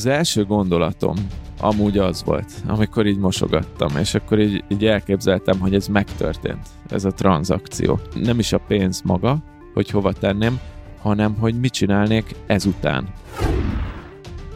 [0.00, 1.14] Az első gondolatom
[1.58, 7.04] amúgy az volt, amikor így mosogattam, és akkor így, így elképzeltem, hogy ez megtörtént, ez
[7.04, 8.00] a tranzakció.
[8.14, 9.38] Nem is a pénz maga,
[9.74, 10.60] hogy hova tenném,
[11.00, 13.08] hanem hogy mit csinálnék ezután.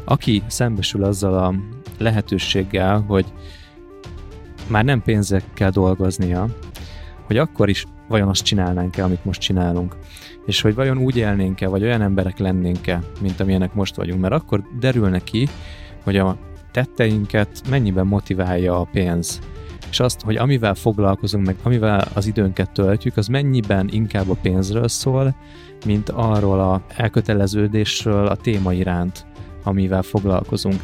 [0.04, 1.54] Aki szembesül azzal a
[1.98, 3.26] lehetőséggel, hogy
[4.68, 6.46] már nem pénzekkel dolgoznia,
[7.26, 9.96] hogy akkor is vajon azt csinálnánk-e, amit most csinálunk.
[10.46, 14.20] És hogy vajon úgy élnénk-e, vagy olyan emberek lennénk-e, mint amilyenek most vagyunk.
[14.20, 15.48] Mert akkor derül neki,
[16.02, 16.36] hogy a
[16.70, 19.40] tetteinket mennyiben motiválja a pénz.
[19.90, 24.88] És azt, hogy amivel foglalkozunk, meg amivel az időnket töltjük, az mennyiben inkább a pénzről
[24.88, 25.34] szól,
[25.86, 29.26] mint arról a elköteleződésről a téma iránt,
[29.62, 30.80] amivel foglalkozunk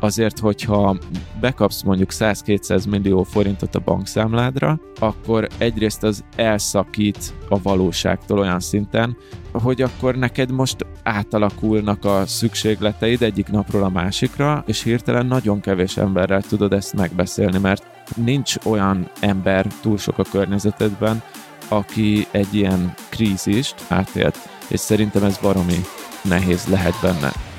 [0.00, 0.96] azért, hogyha
[1.40, 9.16] bekapsz mondjuk 100-200 millió forintot a bankszámládra, akkor egyrészt az elszakít a valóságtól olyan szinten,
[9.52, 15.96] hogy akkor neked most átalakulnak a szükségleteid egyik napról a másikra, és hirtelen nagyon kevés
[15.96, 21.22] emberrel tudod ezt megbeszélni, mert nincs olyan ember túl sok a környezetedben,
[21.68, 24.36] aki egy ilyen krízist átélt,
[24.68, 25.80] és szerintem ez baromi
[26.22, 27.49] nehéz lehet benne.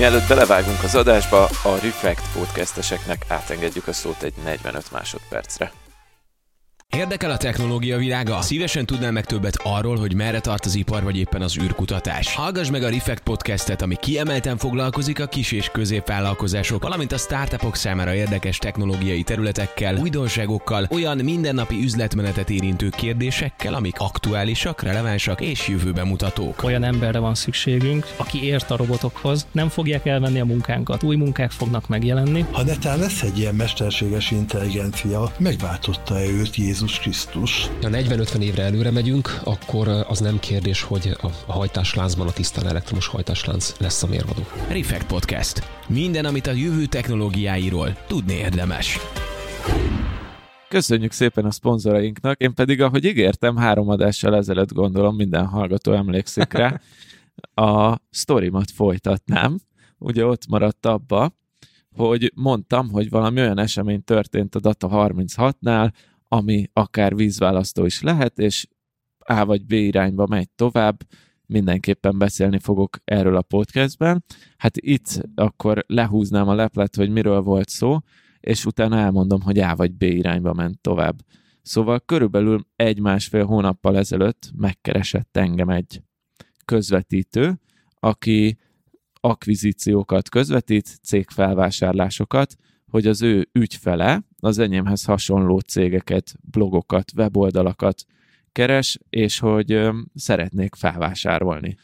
[0.00, 5.72] Mielőtt belevágunk az adásba, a Reflect podcasteseknek átengedjük a szót egy 45 másodpercre.
[6.96, 8.40] Érdekel a technológia világa?
[8.40, 12.34] Szívesen tudnál meg többet arról, hogy merre tart az ipar vagy éppen az űrkutatás.
[12.34, 17.76] Hallgass meg a Reflect podcastet, ami kiemelten foglalkozik a kis és középvállalkozások, valamint a startupok
[17.76, 26.04] számára érdekes technológiai területekkel, újdonságokkal, olyan mindennapi üzletmenetet érintő kérdésekkel, amik aktuálisak, relevánsak és jövőbe
[26.04, 26.62] mutatók.
[26.62, 31.50] Olyan emberre van szükségünk, aki ért a robotokhoz, nem fogják elvenni a munkánkat, új munkák
[31.50, 32.44] fognak megjelenni.
[32.50, 37.66] Ha netán lesz egy ilyen mesterséges intelligencia, megváltotta-e őt Jézus Jézus Krisztus.
[37.66, 43.06] Ha 40-50 évre előre megyünk, akkor az nem kérdés, hogy a hajtásláncban a tisztán elektromos
[43.06, 44.42] hajtáslánc lesz a mérvadó.
[44.68, 45.62] Refekt Podcast.
[45.88, 48.98] Minden, amit a jövő technológiáiról tudni érdemes.
[50.68, 56.52] Köszönjük szépen a szponzorainknak, én pedig, ahogy ígértem, három adással ezelőtt gondolom, minden hallgató emlékszik
[56.52, 56.80] rá,
[57.54, 59.58] a sztorimat folytatnám.
[59.98, 61.38] Ugye ott maradt abba,
[61.96, 65.92] hogy mondtam, hogy valami olyan esemény történt a Data 36-nál,
[66.32, 68.66] ami akár vízválasztó is lehet, és
[69.18, 71.02] A vagy B irányba megy tovább,
[71.46, 74.24] mindenképpen beszélni fogok erről a podcastben.
[74.56, 77.98] Hát itt akkor lehúznám a leplet, hogy miről volt szó,
[78.40, 81.20] és utána elmondom, hogy A vagy B irányba ment tovább.
[81.62, 86.02] Szóval körülbelül egy-másfél hónappal ezelőtt megkeresett engem egy
[86.64, 87.60] közvetítő,
[87.94, 88.58] aki
[89.20, 92.56] akvizíciókat közvetít, cégfelvásárlásokat,
[92.90, 98.04] hogy az ő ügyfele az enyémhez hasonló cégeket, blogokat, weboldalakat
[98.52, 101.76] keres, és hogy szeretnék felvásárolni.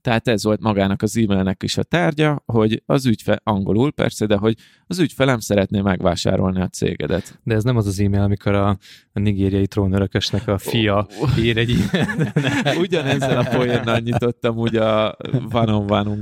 [0.00, 4.36] Tehát ez volt magának az e-mailnek is a tárgya, hogy az ügyfel, angolul persze, de
[4.36, 4.54] hogy
[4.86, 7.40] az ügyfelem szeretné megvásárolni a cégedet.
[7.42, 8.68] De ez nem az az e-mail, amikor a,
[9.12, 11.06] a nigériai trónörökösnek a fia
[11.38, 15.16] ír egy e Ugyanezzel a poénnal nyitottam úgy a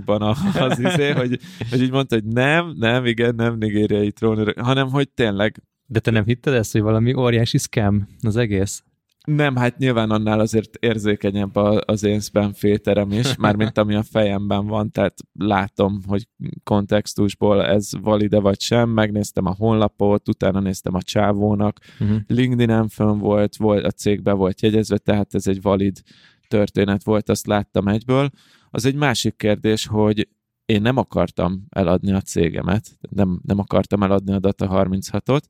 [0.05, 1.39] van az izé, hogy,
[1.71, 6.11] hogy így mondta, hogy nem, nem, igen, nem nigériai trónörök, hanem hogy tényleg de te
[6.11, 8.83] nem hitted ezt, hogy valami óriási scam az egész?
[9.29, 11.57] Nem, hát nyilván annál azért érzékenyebb
[11.87, 16.29] az én spam filterem is, mármint ami a fejemben van, tehát látom, hogy
[16.63, 22.19] kontextusból ez valide vagy sem, megnéztem a honlapot, utána néztem a csávónak, uh-huh.
[22.27, 26.03] LinkedIn-en fönn volt, volt, a cégbe volt jegyezve, tehát ez egy valid
[26.49, 28.31] történet volt, azt láttam egyből.
[28.71, 30.29] Az egy másik kérdés, hogy
[30.69, 35.41] én nem akartam eladni a cégemet, nem, nem akartam eladni a Data 36-ot,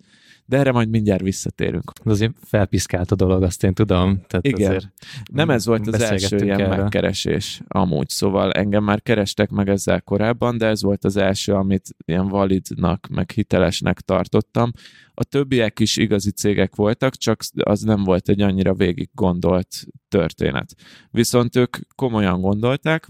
[0.45, 1.93] de erre majd mindjárt visszatérünk.
[2.05, 4.21] De azért felpiszkált a dolog, azt én tudom.
[4.27, 4.71] Tehát Igen.
[4.71, 4.93] Azért
[5.33, 6.77] nem ez volt az első ilyen erről.
[6.77, 11.89] megkeresés amúgy, szóval engem már kerestek meg ezzel korábban, de ez volt az első, amit
[12.05, 14.71] ilyen validnak, meg hitelesnek tartottam.
[15.15, 20.75] A többiek is igazi cégek voltak, csak az nem volt egy annyira végig gondolt történet.
[21.11, 23.09] Viszont ők komolyan gondolták,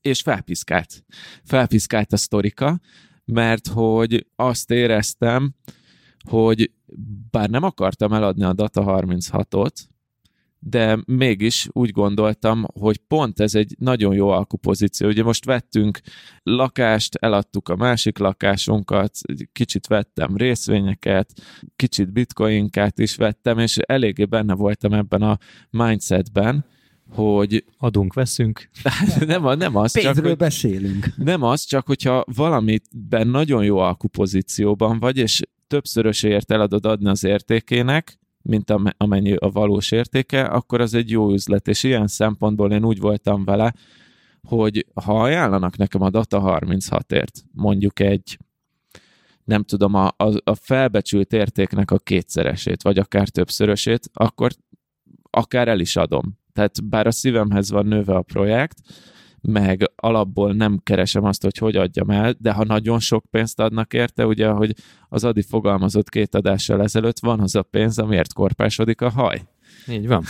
[0.00, 1.04] és felpiszkált.
[1.44, 2.80] Felpiszkált a sztorika,
[3.24, 5.54] mert hogy azt éreztem,
[6.28, 6.72] hogy
[7.30, 9.72] bár nem akartam eladni a Data 36-ot,
[10.62, 15.08] de mégis úgy gondoltam, hogy pont ez egy nagyon jó alkupozíció.
[15.08, 16.00] Ugye most vettünk
[16.42, 19.18] lakást, eladtuk a másik lakásunkat,
[19.52, 21.32] kicsit vettem részvényeket,
[21.76, 25.38] kicsit bitcoinkát is vettem, és eléggé benne voltam ebben a
[25.70, 26.64] mindsetben,
[27.10, 28.70] hogy Adunk, veszünk.
[29.26, 31.16] nem, nem az, csak, Pénzről hogy, beszélünk.
[31.16, 38.18] nem az, csak hogyha valamitben nagyon jó alkupozícióban vagy, és többszörösért eladod adni az értékének,
[38.42, 42.84] mint am- amennyi a valós értéke, akkor az egy jó üzlet, és ilyen szempontból én
[42.84, 43.74] úgy voltam vele,
[44.42, 48.38] hogy ha ajánlanak nekem a Data 36-ért, mondjuk egy
[49.44, 54.50] nem tudom, a, a, a felbecsült értéknek a kétszeresét, vagy akár többszörösét, akkor
[55.30, 56.38] akár el is adom.
[56.52, 58.78] Tehát bár a szívemhez van nőve a projekt,
[59.42, 63.92] meg alapból nem keresem azt, hogy hogy adjam el, de ha nagyon sok pénzt adnak
[63.92, 64.74] érte, ugye, hogy
[65.08, 69.42] az Adi fogalmazott két adással ezelőtt, van az a pénz, amiért korpásodik a haj.
[69.88, 70.24] Így van.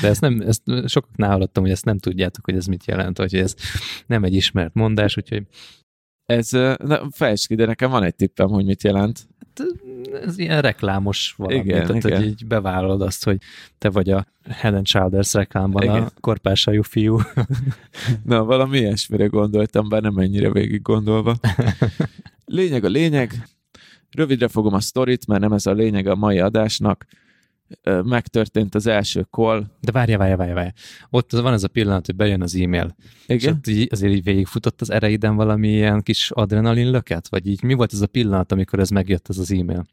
[0.00, 3.34] De ezt, nem, ezt sokaknál hallottam, hogy ezt nem tudjátok, hogy ez mit jelent, hogy
[3.34, 3.54] ez
[4.06, 5.42] nem egy ismert mondás, úgyhogy
[6.24, 9.28] Ez, na, fejtsd ki, de nekem van egy tippem, hogy mit jelent.
[10.12, 11.58] Ez ilyen reklámos valami.
[11.58, 12.18] Igen, tehát, igen.
[12.18, 13.38] hogy így bevállalod azt, hogy
[13.78, 16.02] te vagy a Head and Shoulders reklámban Igen.
[16.02, 17.20] a korpásajú fiú.
[18.24, 21.36] Na, valami ilyesmire gondoltam, bár nem ennyire végig gondolva.
[22.44, 23.48] Lényeg a lényeg.
[24.10, 27.06] Rövidre fogom a sztorit, mert nem ez a lényeg a mai adásnak.
[28.02, 29.64] Megtörtént az első call.
[29.80, 30.72] De várja, várja, várja, várja.
[31.10, 32.96] Ott van ez a pillanat, hogy bejön az e-mail.
[33.26, 33.54] És Igen?
[33.54, 37.28] ott így, azért így végigfutott az ereiden valami ilyen kis adrenalin löket?
[37.28, 39.86] Vagy így mi volt ez a pillanat, amikor ez megjött, ez az e-mail?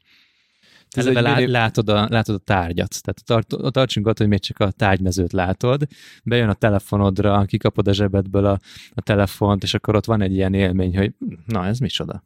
[0.90, 4.58] Ez Eleve lá, látod, a, látod a tárgyat, tehát tart, tartsunk ott, hogy még csak
[4.58, 5.86] a tárgymezőt látod,
[6.24, 8.58] bejön a telefonodra, kikapod a zsebedből a,
[8.94, 11.12] a telefont, és akkor ott van egy ilyen élmény, hogy
[11.46, 12.22] na, ez micsoda.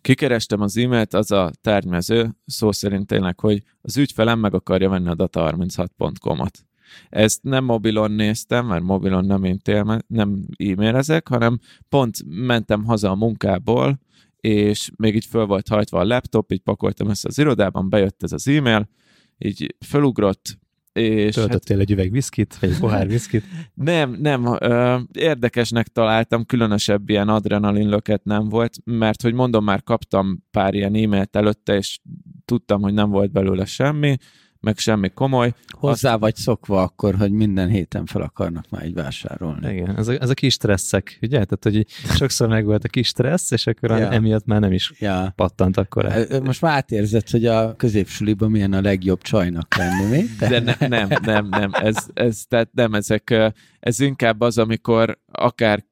[0.00, 5.08] Kikerestem az e-mailt, az a tárgymező, szó szerint tényleg, hogy az ügyfelem meg akarja venni
[5.08, 6.58] a data36.com-ot.
[7.08, 11.58] Ezt nem mobilon néztem, mert mobilon nem, én télme, nem e-mailezek, hanem
[11.88, 14.00] pont mentem haza a munkából,
[14.36, 18.32] és még így föl volt hajtva a laptop, így pakoltam ezt az irodában, bejött ez
[18.32, 18.88] az e-mail,
[19.38, 20.58] így fölugrott,
[20.98, 23.44] és hát Töltöttél egy üveg viszkit, vagy egy pohár viszkit.
[23.74, 29.82] nem, nem, ö, érdekesnek találtam, különösebb ilyen adrenalin löket nem volt, mert hogy mondom, már
[29.82, 31.98] kaptam pár ilyen e-mailt előtte, és
[32.44, 34.16] tudtam, hogy nem volt belőle semmi,
[34.60, 35.52] meg semmi komoly.
[35.78, 39.72] Hozzá vagy szokva akkor, hogy minden héten fel akarnak már egy vásárolni.
[39.72, 41.44] Igen, ez a, ez a kis stresszek, ugye?
[41.44, 41.86] Tehát, hogy
[42.18, 44.10] sokszor meg volt a kis stressz, és akkor Ja.
[44.10, 45.32] emiatt már nem is Ja.
[45.36, 46.40] pattant akkor el.
[46.40, 50.24] Most már átérzed, hogy a középsuliban milyen a legjobb csajnak lenni, mi?
[50.48, 55.84] De ne, nem, nem, nem, ez, ez, tehát nem, ezek, ez inkább az, amikor akár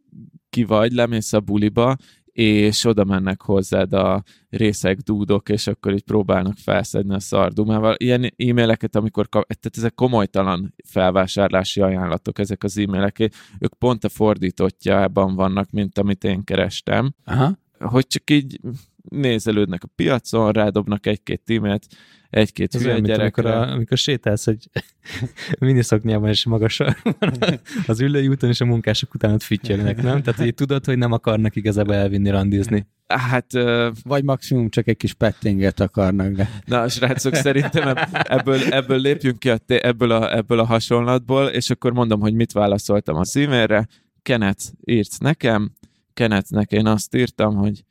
[0.50, 1.96] ki vagy, lemész a buliba,
[2.36, 7.94] és oda mennek hozzád a részek, dúdok, és akkor így próbálnak felszedni a szardumával.
[7.98, 13.18] Ilyen e-maileket, amikor kap, tehát ezek komolytalan felvásárlási ajánlatok, ezek az e-mailek,
[13.58, 17.58] ők pont a fordítottjában vannak, mint amit én kerestem, Aha.
[17.78, 18.60] hogy csak így
[19.08, 21.86] nézelődnek a piacon, rádobnak egy-két e-mailt,
[22.30, 23.70] egy-két Ez hülye olyan, mint amikor, gyerekre.
[23.70, 24.68] a, amikor sétálsz, hogy
[25.58, 26.96] miniszoknyában és magas a-
[27.86, 30.22] az ülői úton, és a munkások után ott füttyögnek, nem?
[30.22, 32.86] Tehát így tudod, hogy nem akarnak igazából elvinni randizni.
[33.06, 38.62] Hát, ö, Vagy maximum csak egy kis pettinget akarnak, de na srácok, szerintem eb- ebből,
[38.62, 43.16] ebből lépjünk ki a ebből, a, ebből a hasonlatból, és akkor mondom, hogy mit válaszoltam
[43.16, 43.86] az e-mailre.
[44.22, 45.72] Kenet írt nekem,
[46.14, 47.84] Kenetnek én azt írtam, hogy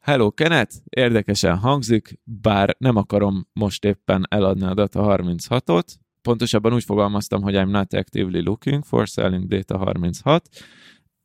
[0.00, 5.84] Hello, Kenet, érdekesen hangzik, bár nem akarom most éppen eladni a Data 36-ot,
[6.22, 10.48] pontosabban úgy fogalmaztam, hogy I'm not actively looking for selling Data 36,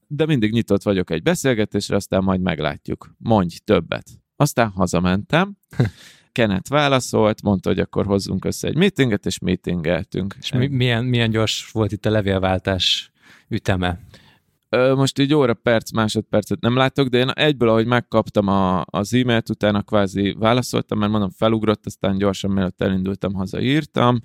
[0.07, 3.15] de mindig nyitott vagyok egy beszélgetésre, aztán majd meglátjuk.
[3.17, 4.07] Mondj többet.
[4.35, 5.57] Aztán hazamentem,
[6.31, 10.35] Kenet válaszolt, mondta, hogy akkor hozzunk össze egy meetinget, és meetingeltünk.
[10.39, 13.11] És mi, milyen, milyen gyors volt itt a levélváltás
[13.47, 13.99] üteme?
[14.95, 19.49] Most így óra, perc, másodpercet nem látok, de én egyből, ahogy megkaptam a, az e-mailt,
[19.49, 24.21] utána kvázi válaszoltam, mert mondom, felugrott, aztán gyorsan, mielőtt elindultam, hazaírtam,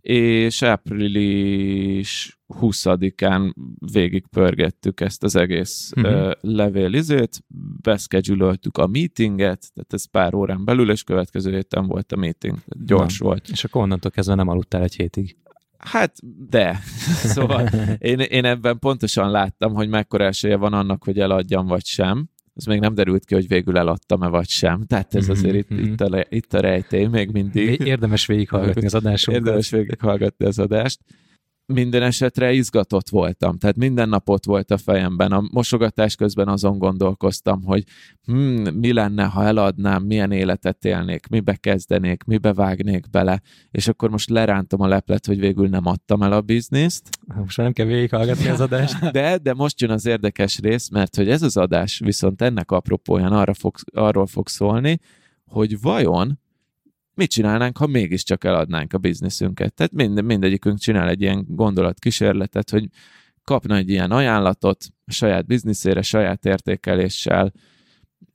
[0.00, 3.54] és április 20-án
[3.92, 6.06] végig pörgettük ezt az egész Mhm.
[6.06, 6.32] uh-huh.
[6.40, 7.44] levélizét,
[7.82, 12.58] beszkedzsülöltük a meetinget, tehát ez pár órán belül, és következő héten volt a meeting.
[12.84, 13.26] Gyors Na.
[13.26, 13.48] volt.
[13.48, 15.36] És akkor onnantól kezdve nem aludtál egy hétig.
[15.84, 16.16] Hát,
[16.48, 16.78] de.
[17.34, 22.28] Szóval én, én ebben pontosan láttam, hogy mekkora esélye van annak, hogy eladjam, vagy sem.
[22.54, 24.84] Ez még nem derült ki, hogy végül eladtam-e, vagy sem.
[24.86, 25.80] Tehát ez azért itt, Mhm.
[25.82, 27.80] itt, a, itt a rejtély még mindig.
[27.80, 29.42] Érdemes végighallgatni az adásunkat.
[29.44, 31.00] Érdemes végighallgatni az adást.
[31.66, 35.32] Minden esetre izgatott voltam, tehát minden nap ott volt a fejemben.
[35.32, 37.84] A mosogatás közben azon gondolkoztam, hogy
[38.24, 43.40] hmm, mi lenne, ha eladnám, milyen életet élnék, mibe kezdenék, mibe vágnék bele,
[43.70, 47.08] és akkor most lerántom a leplet, hogy végül nem adtam el a bizniszt.
[47.34, 48.92] Most nem kell végighallgatni az adást.
[49.14, 53.32] De, de most jön az érdekes rész, mert hogy ez az adás viszont ennek apropóján
[53.32, 55.00] arra fog, arról fog szólni,
[55.44, 56.38] hogy vajon
[57.14, 59.74] mit csinálnánk, ha mégiscsak eladnánk a bizniszünket.
[59.74, 62.88] Tehát mind, mindegyikünk csinál egy ilyen gondolatkísérletet, hogy
[63.44, 67.52] kapna egy ilyen ajánlatot a saját bizniszére, saját értékeléssel,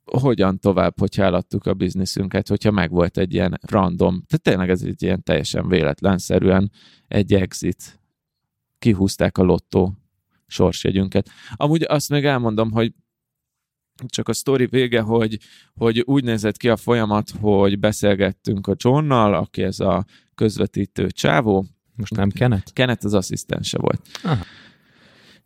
[0.04, 5.02] hogyan tovább, hogyha eladtuk a bizniszünket, hogyha megvolt egy ilyen random, tehát tényleg ez egy
[5.02, 6.70] ilyen teljesen véletlenszerűen
[7.08, 8.00] egy exit.
[8.78, 9.94] Kihúzták a lottó
[10.46, 11.28] sorsjegyünket.
[11.54, 12.92] Amúgy azt még elmondom, hogy
[14.06, 15.38] csak a sztori vége, hogy,
[15.74, 20.04] hogy úgy nézett ki a folyamat, hogy beszélgettünk a Johnnal, aki ez a
[20.34, 21.66] közvetítő csávó.
[21.94, 22.72] Most nem Kenneth?
[22.72, 24.00] Kenneth az asszisztense volt.
[24.22, 24.44] Aha.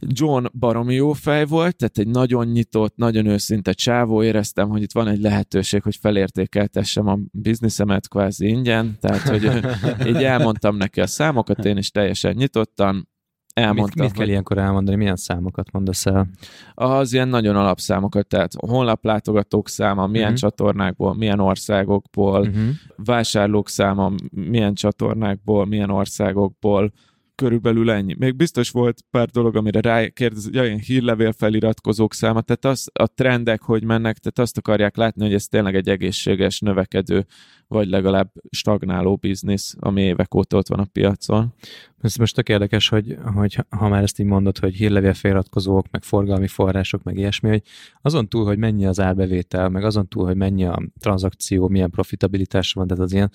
[0.07, 4.93] John baromi jó fej volt, tehát egy nagyon nyitott, nagyon őszinte csávó, éreztem, hogy itt
[4.93, 9.45] van egy lehetőség, hogy felértékeltessem a bizniszemet kvázi ingyen, tehát hogy
[10.09, 13.09] így elmondtam neki a számokat, én is teljesen nyitottan,
[13.55, 14.03] elmondtam.
[14.03, 14.97] Mit, mit kell ilyenkor elmondani?
[14.97, 16.29] Milyen számokat mondasz el?
[16.75, 20.41] Az ilyen nagyon alapszámokat, tehát honlaplátogatók száma, milyen uh-huh.
[20.41, 22.69] csatornákból, milyen országokból, uh-huh.
[22.97, 26.93] vásárlók száma, milyen csatornákból, milyen országokból,
[27.35, 28.15] körülbelül ennyi.
[28.19, 33.07] Még biztos volt pár dolog, amire rákérdez, ja, ilyen hírlevél feliratkozók száma, tehát az, a
[33.07, 37.27] trendek, hogy mennek, tehát azt akarják látni, hogy ez tényleg egy egészséges, növekedő,
[37.69, 41.55] vagy legalább stagnáló biznisz, ami évek óta ott van a piacon.
[42.01, 46.03] Ez most tök érdekes, hogy, hogy ha már ezt így mondod, hogy hírlevél feliratkozók, meg
[46.03, 47.63] forgalmi források, meg ilyesmi, hogy
[48.03, 52.73] azon túl, hogy mennyi az árbevétel, meg azon túl, hogy mennyi a tranzakció, milyen profitabilitás
[52.73, 53.31] van, tehát az ilyen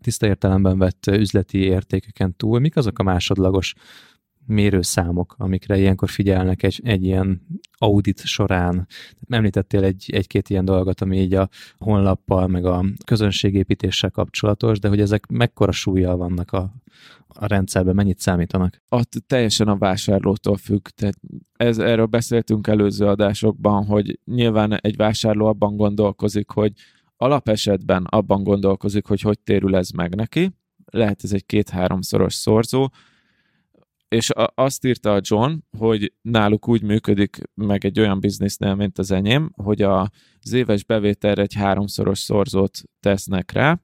[0.00, 3.74] tiszta értelemben vett üzleti értékeken túl, mik azok a másodlagos
[4.46, 8.86] mérőszámok, amikre ilyenkor figyelnek egy, egy ilyen audit során.
[9.28, 11.48] Említettél egy, egy-két ilyen dolgot, ami így a
[11.78, 16.74] honlappal, meg a közönségépítéssel kapcsolatos, de hogy ezek mekkora súlyjal vannak a,
[17.28, 18.82] a rendszerben, mennyit számítanak?
[18.88, 20.86] Ott teljesen a vásárlótól függ.
[20.88, 21.16] Tehát
[21.56, 26.72] ez, erről beszéltünk előző adásokban, hogy nyilván egy vásárló abban gondolkozik, hogy
[27.16, 30.50] alapesetben abban gondolkozik, hogy hogy térül ez meg neki.
[30.84, 32.88] Lehet ez egy két-háromszoros szorzó,
[34.08, 38.98] és a, azt írta a John, hogy náluk úgy működik meg egy olyan biznisznél, mint
[38.98, 43.80] az enyém, hogy a, az éves bevételre egy háromszoros szorzót tesznek rá,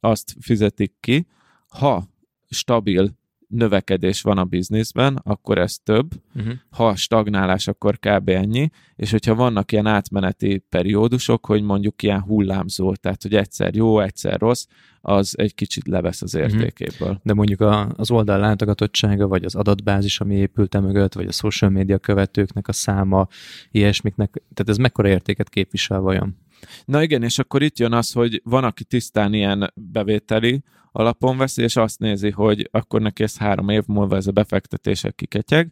[0.00, 1.26] azt fizetik ki,
[1.68, 2.08] ha
[2.48, 3.20] stabil
[3.52, 6.52] növekedés van a bizniszben, akkor ez több, uh-huh.
[6.70, 8.28] ha stagnálás, akkor kb.
[8.28, 14.00] ennyi, és hogyha vannak ilyen átmeneti periódusok, hogy mondjuk ilyen hullámzó, tehát hogy egyszer jó,
[14.00, 14.66] egyszer rossz,
[15.00, 16.42] az egy kicsit levesz az mhm.
[16.42, 17.08] értékéből.
[17.08, 17.22] Uh-huh.
[17.24, 21.70] De mondjuk a, az oldal látogatottsága, vagy az adatbázis, ami épült mögött, vagy a social
[21.70, 23.28] media követőknek a száma,
[23.70, 26.36] ilyesmiknek, tehát ez mekkora értéket képvisel vajon?
[26.84, 31.62] Na igen, és akkor itt jön az, hogy van, aki tisztán ilyen bevételi alapon veszi,
[31.62, 35.70] és azt nézi, hogy akkor neki ez három év múlva ez a befektetése kiketyeg,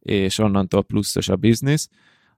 [0.00, 1.88] és onnantól pluszos a biznisz.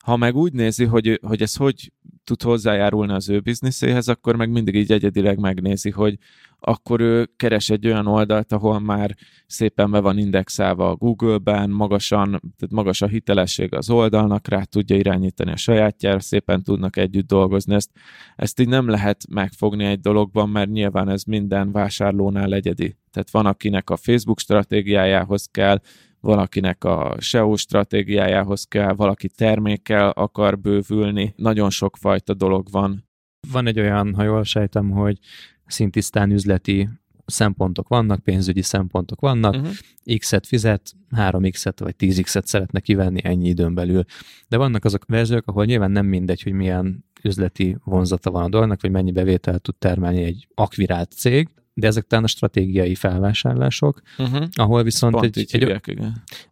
[0.04, 1.92] Ha meg úgy nézi, hogy, hogy ez hogy
[2.28, 6.18] tud hozzájárulni az ő bizniszéhez, akkor meg mindig így egyedileg megnézi, hogy
[6.60, 9.14] akkor ő keres egy olyan oldalt, ahol már
[9.46, 14.96] szépen be van indexálva a Google-ben, magasan, tehát magas a hitelesség az oldalnak, rá tudja
[14.96, 17.74] irányítani a sajátjára, szépen tudnak együtt dolgozni.
[17.74, 17.90] Ezt,
[18.36, 22.96] ezt így nem lehet megfogni egy dologban, mert nyilván ez minden vásárlónál egyedi.
[23.10, 25.80] Tehát van, akinek a Facebook stratégiájához kell,
[26.28, 33.04] valakinek a SEO stratégiájához kell, valaki termékkel akar bővülni, nagyon sokfajta dolog van.
[33.52, 35.18] Van egy olyan, ha jól sejtem, hogy
[35.66, 36.88] szintisztán üzleti
[37.26, 40.16] szempontok vannak, pénzügyi szempontok vannak, uh-huh.
[40.18, 44.04] X-et fizet, 3X-et vagy 10X-et szeretne kivenni ennyi időn belül.
[44.48, 48.48] De vannak azok a verziók, ahol nyilván nem mindegy, hogy milyen üzleti vonzata van a
[48.48, 54.00] dolognak, vagy mennyi bevételt tud termelni egy akvirált cég, de ezek talán a stratégiai felvásárlások,
[54.18, 54.46] uh-huh.
[54.52, 55.96] ahol viszont egy, egy, hívják,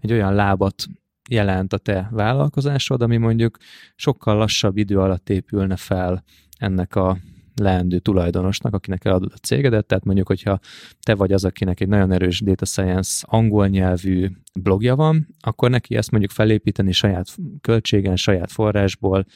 [0.00, 0.87] egy olyan lábat
[1.28, 3.56] jelent a te vállalkozásod, ami mondjuk
[3.97, 6.25] sokkal lassabb idő alatt épülne fel
[6.59, 7.18] ennek a
[7.54, 10.59] leendő tulajdonosnak, akinek eladod a cégedet, tehát mondjuk, hogyha
[11.00, 15.97] te vagy az, akinek egy nagyon erős data science angol nyelvű blogja van, akkor neki
[15.97, 19.26] ezt mondjuk felépíteni saját költségen, saját forrásból,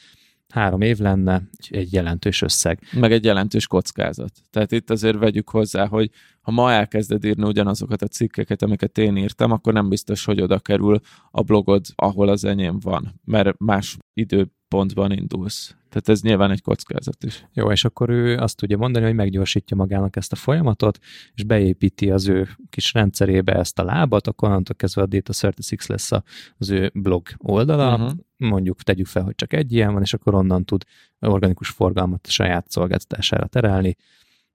[0.51, 2.79] három év lenne egy jelentős összeg.
[2.93, 4.31] Meg egy jelentős kockázat.
[4.49, 6.09] Tehát itt azért vegyük hozzá, hogy
[6.41, 10.59] ha ma elkezded írni ugyanazokat a cikkeket, amiket én írtam, akkor nem biztos, hogy oda
[10.59, 10.99] kerül
[11.31, 15.75] a blogod, ahol az enyém van, mert más idő pontban indulsz.
[15.89, 17.45] Tehát ez nyilván egy kockázat is.
[17.53, 20.99] Jó, és akkor ő azt tudja mondani, hogy meggyorsítja magának ezt a folyamatot,
[21.33, 25.85] és beépíti az ő kis rendszerébe ezt a lábat, akkor onnantól kezdve a Data 36
[25.85, 26.11] lesz
[26.57, 28.11] az ő blog oldala, uh-huh.
[28.37, 30.83] mondjuk tegyük fel, hogy csak egy ilyen van, és akkor onnan tud
[31.19, 33.95] organikus forgalmat a saját szolgáltatására terelni,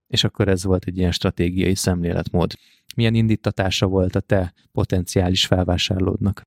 [0.07, 2.53] és akkor ez volt egy ilyen stratégiai szemléletmód.
[2.97, 6.43] Milyen indítatása volt a te potenciális felvásárlódnak?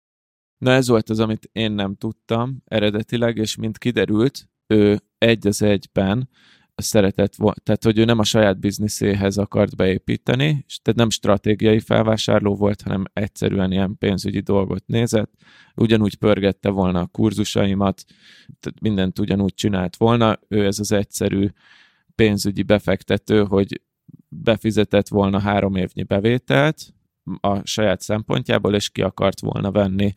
[0.60, 5.62] Na ez volt az, amit én nem tudtam eredetileg, és mint kiderült, ő egy az
[5.62, 6.30] egyben
[6.82, 11.80] szeretett volna, tehát hogy ő nem a saját bizniszéhez akart beépíteni, és tehát nem stratégiai
[11.80, 15.32] felvásárló volt, hanem egyszerűen ilyen pénzügyi dolgot nézett,
[15.76, 18.04] ugyanúgy pörgette volna a kurzusaimat,
[18.60, 21.48] tehát mindent ugyanúgy csinált volna, ő ez az egyszerű
[22.16, 23.82] pénzügyi befektető, hogy
[24.28, 26.94] befizetett volna három évnyi bevételt
[27.40, 30.14] a saját szempontjából, és ki akart volna venni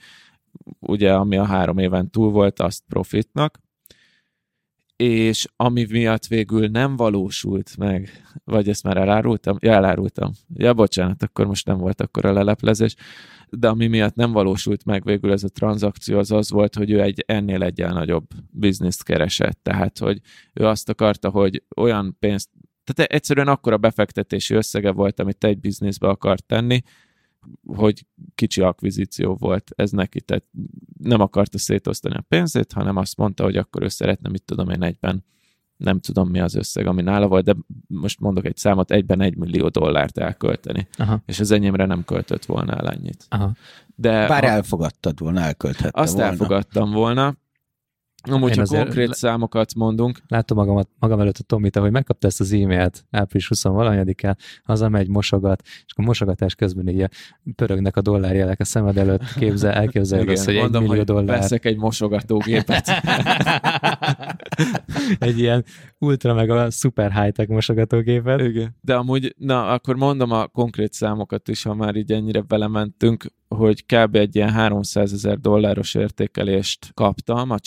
[0.81, 3.61] ugye, ami a három éven túl volt, azt profitnak,
[4.97, 8.11] és ami miatt végül nem valósult meg,
[8.45, 9.57] vagy ezt már elárultam?
[9.61, 10.33] Ja, elárultam.
[10.55, 12.95] Ja, bocsánat, akkor most nem volt akkor a leleplezés,
[13.51, 17.01] de ami miatt nem valósult meg végül ez a tranzakció, az az volt, hogy ő
[17.01, 19.59] egy ennél egyen nagyobb bizniszt keresett.
[19.63, 20.21] Tehát, hogy
[20.53, 22.49] ő azt akarta, hogy olyan pénzt,
[22.85, 26.83] tehát egyszerűen akkora befektetési összege volt, amit egy bizniszbe akart tenni,
[27.67, 30.45] hogy kicsi akvizíció volt ez neki, tehát
[30.99, 34.83] nem akarta szétosztani a pénzét, hanem azt mondta, hogy akkor ő szeretne, mit tudom én,
[34.83, 35.25] egyben
[35.77, 37.57] nem tudom mi az összeg, ami nála volt, de
[37.87, 42.45] most mondok egy számot, egyben egy millió dollárt elkölteni, Aha, és az enyémre nem költött
[42.45, 43.27] volna el ennyit.
[43.29, 43.53] aha.
[43.95, 46.29] De Bár ha- elfogadtad volna, elkölthette azt volna.
[46.31, 47.37] elfogadtam volna.
[48.31, 52.41] Amúgy, ha konkrét le- számokat mondunk, Látom magamat, magam előtt a Tomit, ahogy megkapta ezt
[52.41, 57.09] az e-mailt április 20 valahanyadikán, hazamegy, mosogat, és akkor mosogatás közben így
[57.57, 61.39] pörögnek a dollárjelek a szemed előtt, képzel, elképzeled azt, hogy egy mondom, millió hogy dollár.
[61.39, 62.89] veszek egy mosogatógépet.
[65.19, 65.65] egy ilyen
[65.99, 68.41] ultra meg a super high-tech mosogatógépet.
[68.41, 68.77] Igen.
[68.81, 73.87] De amúgy, na, akkor mondom a konkrét számokat is, ha már így ennyire belementünk, hogy
[73.87, 74.17] kb.
[74.17, 77.59] egy ilyen 300 ezer dolláros értékelést kaptam a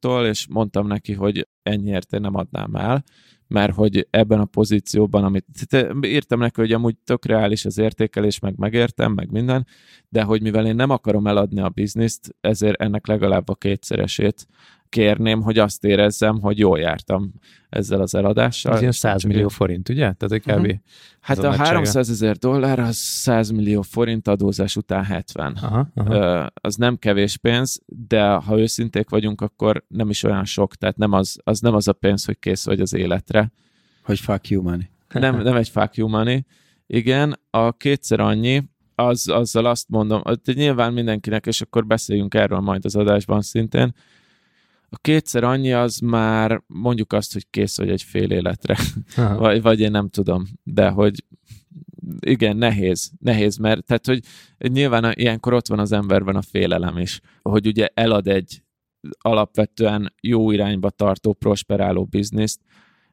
[0.00, 3.04] csávótól, és mondtam neki, hogy ennyiért én nem adnám el,
[3.48, 8.38] mert hogy ebben a pozícióban, amit tehát írtam neki, hogy amúgy tök reális az értékelés,
[8.38, 9.66] meg megértem, meg minden,
[10.08, 14.46] de hogy mivel én nem akarom eladni a bizniszt, ezért ennek legalább a kétszeresét
[14.88, 17.32] kérném, hogy azt érezzem, hogy jól jártam
[17.68, 18.72] ezzel az eladással.
[18.72, 20.12] Ez ilyen És 100 csak millió forint, ugye?
[20.12, 20.66] Tehát, hogy kb.
[20.66, 20.74] Mhm.
[21.20, 21.68] Hát a a nagysága.
[21.68, 25.58] 300 ezer dollár, az 100 millió forint adózás után 70.
[25.62, 26.50] Aha, aha.
[26.54, 31.12] Az nem kevés pénz, de ha őszinték vagyunk, akkor nem is olyan sok, tehát nem
[31.12, 33.52] az, az nem az a pénz, hogy kész vagy az életre.
[34.02, 34.90] Hogy fuck you money.
[35.12, 36.44] Nem, nem egy fuck you money.
[36.86, 38.62] Igen, a kétszer annyi,
[38.94, 43.94] az, azzal azt mondom, hogy nyilván mindenkinek, és akkor beszéljünk erről majd az adásban szintén,
[44.96, 48.76] a kétszer annyi az már mondjuk azt, hogy kész vagy egy fél életre.
[49.38, 51.24] Vagy, vagy én nem tudom, de hogy
[52.20, 54.20] igen, nehéz, nehéz, mert tehát, hogy
[54.58, 58.62] nyilván a- ilyenkor ott van az emberben a félelem is, hogy ugye elad egy
[59.18, 62.60] alapvetően jó irányba tartó, prosperáló bizniszt,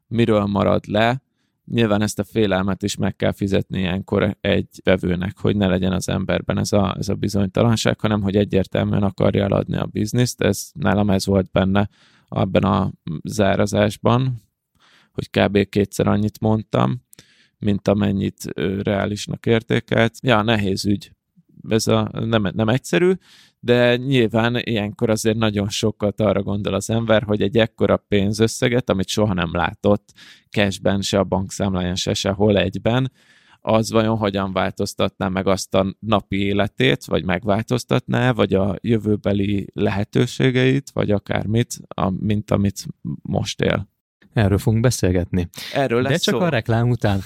[0.07, 1.21] miről marad le,
[1.65, 6.09] nyilván ezt a félelmet is meg kell fizetni ilyenkor egy vevőnek, hogy ne legyen az
[6.09, 11.09] emberben ez a, ez a bizonytalanság, hanem hogy egyértelműen akarja eladni a bizniszt, ez nálam
[11.09, 11.89] ez volt benne
[12.27, 12.91] abban a
[13.23, 14.41] zárazásban,
[15.11, 15.69] hogy kb.
[15.69, 17.01] kétszer annyit mondtam,
[17.57, 18.43] mint amennyit
[18.81, 20.13] reálisnak értékelt.
[20.21, 21.11] Ja, nehéz ügy.
[21.69, 23.11] Ez a, nem, nem egyszerű,
[23.59, 29.07] de nyilván ilyenkor azért nagyon sokat arra gondol az ember, hogy egy ekkora pénzösszeget, amit
[29.07, 30.13] soha nem látott,
[30.49, 33.11] cashben, se a bankszámláján, se sehol egyben,
[33.65, 40.91] az vajon hogyan változtatná meg azt a napi életét, vagy megváltoztatná, vagy a jövőbeli lehetőségeit,
[40.91, 41.79] vagy akármit,
[42.19, 42.85] mint amit
[43.21, 43.92] most él.
[44.33, 45.49] Erről fogunk beszélgetni.
[45.73, 46.45] Erről lesz De csak szó.
[46.45, 47.21] a reklám után.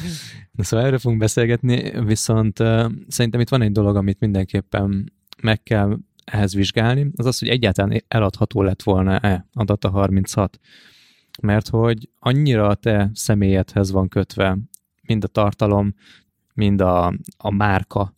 [0.52, 5.64] Na, szóval erről fogunk beszélgetni, viszont uh, szerintem itt van egy dolog, amit mindenképpen meg
[5.64, 10.60] kell ehhez vizsgálni, az az, hogy egyáltalán eladható lett volna-e a Data 36.
[11.42, 14.58] Mert hogy annyira a te személyedhez van kötve
[15.02, 15.94] mind a tartalom,
[16.54, 18.17] mind a, a márka,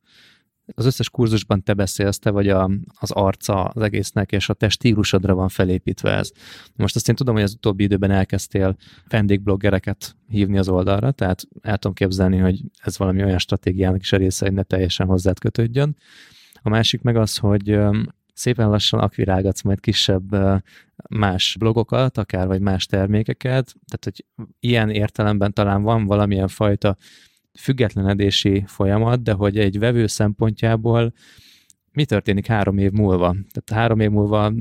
[0.76, 4.70] az összes kurzusban te beszélsz, te vagy a, az arca az egésznek, és a te
[4.70, 6.32] stílusodra van felépítve ez.
[6.76, 8.76] Most azt én tudom, hogy az utóbbi időben elkezdtél
[9.08, 14.18] vendégbloggereket hívni az oldalra, tehát el tudom képzelni, hogy ez valami olyan stratégiának is a
[14.18, 15.96] része, hogy ne teljesen hozzád kötődjön.
[16.62, 17.80] A másik meg az, hogy
[18.34, 20.36] szépen lassan akvirálgatsz majd kisebb
[21.10, 24.26] más blogokat, akár vagy más termékeket, tehát hogy
[24.60, 26.98] ilyen értelemben talán van valamilyen fajta
[27.60, 31.14] függetlenedési folyamat, de hogy egy vevő szempontjából
[31.92, 33.28] mi történik három év múlva?
[33.32, 34.54] Tehát három év múlva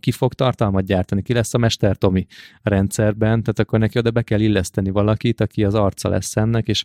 [0.00, 2.26] ki fog tartalmat gyártani, ki lesz a Mester Tomi
[2.62, 6.84] rendszerben, tehát akkor neki oda be kell illeszteni valakit, aki az arca lesz ennek, és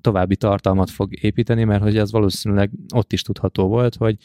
[0.00, 4.16] további tartalmat fog építeni, mert hogy ez valószínűleg ott is tudható volt, hogy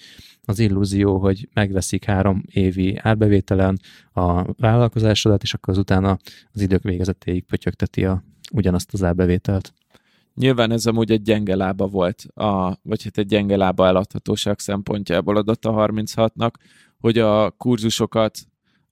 [0.43, 3.79] az illúzió, hogy megveszik három évi árbevételen
[4.13, 6.03] a vállalkozásodat, és akkor azután
[6.51, 9.73] az idők végezetéig pötyögteti a, ugyanazt az árbevételt.
[10.35, 15.37] Nyilván ez amúgy egy gyenge lába volt, a, vagy hát egy gyenge lába eladhatóság szempontjából
[15.37, 16.51] adott a 36-nak,
[16.99, 18.39] hogy a kurzusokat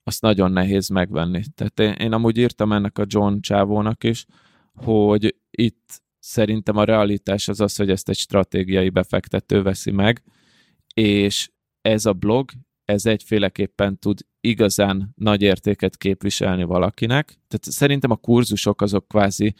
[0.04, 1.42] azt nagyon nehéz megvenni.
[1.54, 4.26] Tehát én, én amúgy írtam ennek a John Csávónak is,
[4.74, 10.22] hogy itt szerintem a realitás az az, hogy ezt egy stratégiai befektető veszi meg,
[10.94, 12.50] és ez a blog,
[12.84, 17.26] ez egyféleképpen tud igazán nagy értéket képviselni valakinek.
[17.26, 19.54] Tehát szerintem a kurzusok azok kvázi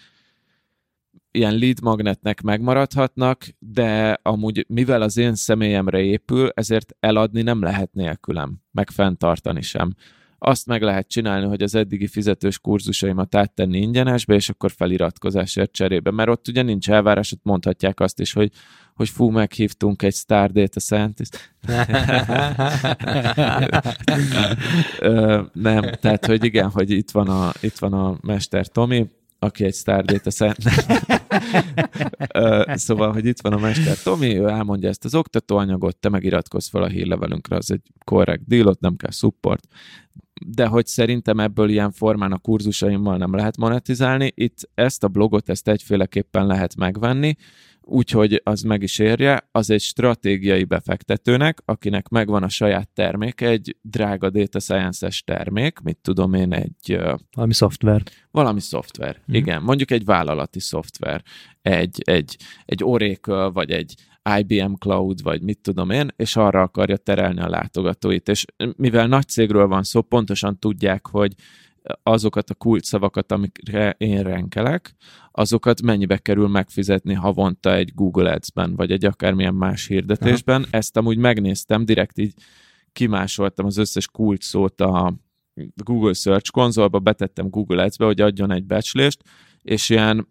[1.34, 7.92] ilyen lead magnetnek megmaradhatnak, de amúgy mivel az én személyemre épül, ezért eladni nem lehet
[7.92, 9.94] nélkülem, meg fenntartani sem.
[10.38, 16.10] Azt meg lehet csinálni, hogy az eddigi fizetős kurzusaimat áttenni ingyenesbe, és akkor feliratkozásért cserébe,
[16.10, 18.50] mert ott ugye nincs elvárás, ott mondhatják azt is, hogy
[18.94, 21.54] hogy fú, meghívtunk egy Star Data Scientist.
[25.52, 29.10] nem, tehát, hogy igen, hogy itt van a, itt van a Mester Tomi,
[29.44, 30.86] aki egy Star Data Scientist.
[32.86, 36.82] szóval, hogy itt van a Mester Tomi, ő elmondja ezt az oktatóanyagot, te megiratkozz fel
[36.82, 39.68] a hírlevelünkre, az egy korrekt deal, ott nem kell support
[40.46, 44.32] de hogy szerintem ebből ilyen formán a kurzusaimmal nem lehet monetizálni.
[44.34, 47.36] Itt ezt a blogot, ezt egyféleképpen lehet megvenni,
[47.86, 53.76] úgyhogy az meg is érje, az egy stratégiai befektetőnek, akinek megvan a saját terméke, egy
[53.82, 56.98] drága data science-es termék, mit tudom én, egy...
[57.34, 58.02] Valami szoftver.
[58.30, 59.34] Valami szoftver, mm.
[59.34, 59.62] igen.
[59.62, 61.22] Mondjuk egy vállalati szoftver,
[61.62, 63.94] egy, egy, egy Oracle, vagy egy
[64.38, 68.28] IBM Cloud, vagy mit tudom én, és arra akarja terelni a látogatóit.
[68.28, 68.44] És
[68.76, 71.34] mivel nagy cégről van szó, pontosan tudják, hogy
[72.02, 74.94] azokat a kulcsszavakat, amikre én renkelek,
[75.30, 80.62] azokat mennyibe kerül megfizetni havonta egy Google Ads-ben, vagy egy akármilyen más hirdetésben.
[80.62, 80.70] Aha.
[80.70, 82.34] Ezt amúgy megnéztem, direkt így
[82.92, 85.14] kimásoltam az összes kulcsszót a
[85.74, 89.22] Google Search konzolba, betettem Google Ads-be, hogy adjon egy becslést,
[89.62, 90.28] és ilyen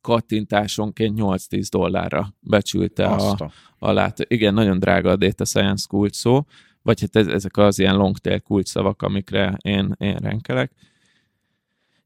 [0.00, 4.18] kattintásonként 8-10 dollárra becsülte a, a lát.
[4.28, 6.44] Igen, nagyon drága a Data Science kulcs szó,
[6.82, 10.72] vagy hát ez, ezek az ilyen long tail kulcs szavak, amikre én, én renkelek.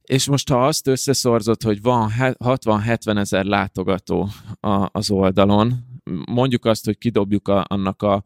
[0.02, 4.28] És most, ha azt összeszorzott, hogy van 60-70 ezer látogató
[4.60, 5.74] a, az oldalon,
[6.30, 8.24] mondjuk azt, hogy kidobjuk a, annak a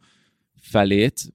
[0.60, 1.34] felét,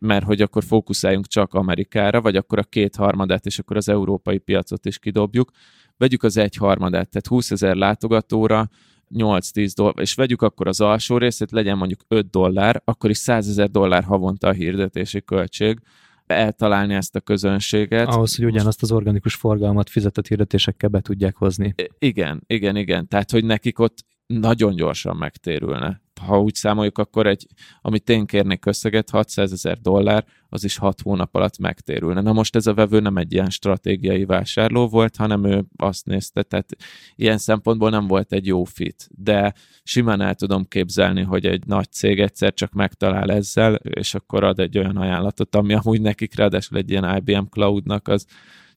[0.00, 4.86] mert hogy akkor fókuszáljunk csak Amerikára, vagy akkor a kétharmadát, és akkor az európai piacot
[4.86, 5.50] is kidobjuk,
[5.96, 8.68] vegyük az egyharmadát, tehát 20 ezer látogatóra
[9.14, 13.48] 8-10 dollár, és vegyük akkor az alsó részét, legyen mondjuk 5 dollár, akkor is 100
[13.48, 15.80] ezer dollár havonta a hirdetési költség,
[16.26, 18.08] eltalálni ezt a közönséget.
[18.08, 21.74] Ahhoz, hogy ugyanazt az organikus forgalmat fizetett hirdetésekkel be tudják hozni.
[21.98, 23.08] Igen, igen, igen.
[23.08, 27.46] Tehát, hogy nekik ott nagyon gyorsan megtérülne ha úgy számoljuk, akkor egy,
[27.80, 32.20] amit én kérnék összeget, 600 ezer dollár, az is 6 hónap alatt megtérülne.
[32.20, 36.42] Na most ez a vevő nem egy ilyen stratégiai vásárló volt, hanem ő azt nézte,
[36.42, 36.76] tehát
[37.14, 41.92] ilyen szempontból nem volt egy jó fit, de simán el tudom képzelni, hogy egy nagy
[41.92, 46.78] cég egyszer csak megtalál ezzel, és akkor ad egy olyan ajánlatot, ami amúgy nekik ráadásul
[46.78, 48.26] egy ilyen IBM Cloudnak az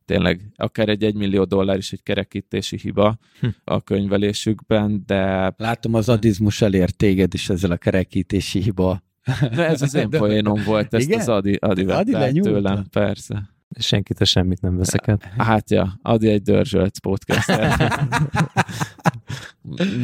[0.10, 3.48] tényleg akár egy egymillió dollár is egy kerekítési hiba hm.
[3.64, 5.54] a könyvelésükben, de...
[5.58, 9.04] Látom, az adizmus elért téged is ezzel a kerekítési hiba.
[9.42, 11.20] De ez az én poénom volt, ezt Igen?
[11.20, 13.50] az Adi, Adi Adi tőlem, persze.
[13.80, 15.20] Senkit semmit nem veszek el.
[15.38, 17.48] Hát ja, Adi egy dörzsölt podcast.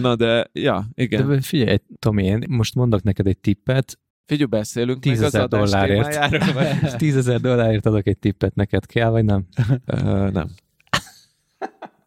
[0.01, 1.27] Na de, ja, igen.
[1.27, 6.97] De figyelj, Tomi, én most mondok neked egy tippet, Figyelj, beszélünk 10 meg az dollárért.
[6.97, 9.45] 10 ezer dollárért adok egy tippet, neked kell, vagy nem?
[9.87, 10.47] Uh, nem.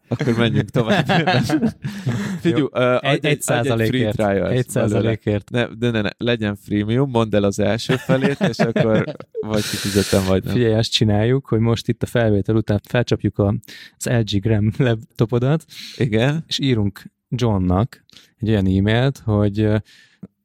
[0.07, 1.05] Akkor menjünk tovább.
[2.41, 4.19] Figyelj, uh, egy, egy, százalékért.
[4.19, 5.49] Egy százalékért.
[5.49, 9.03] Ne, de ne, ne, legyen freemium, mondd el az első felét, és akkor
[9.41, 10.53] vagy kifizetem, vagy nem.
[10.53, 13.39] Figyelj, azt csináljuk, hogy most itt a felvétel után felcsapjuk
[13.97, 15.65] az LG Gram laptopodat,
[15.97, 16.43] Igen.
[16.47, 18.05] és írunk Johnnak
[18.39, 19.69] egy olyan e-mailt, hogy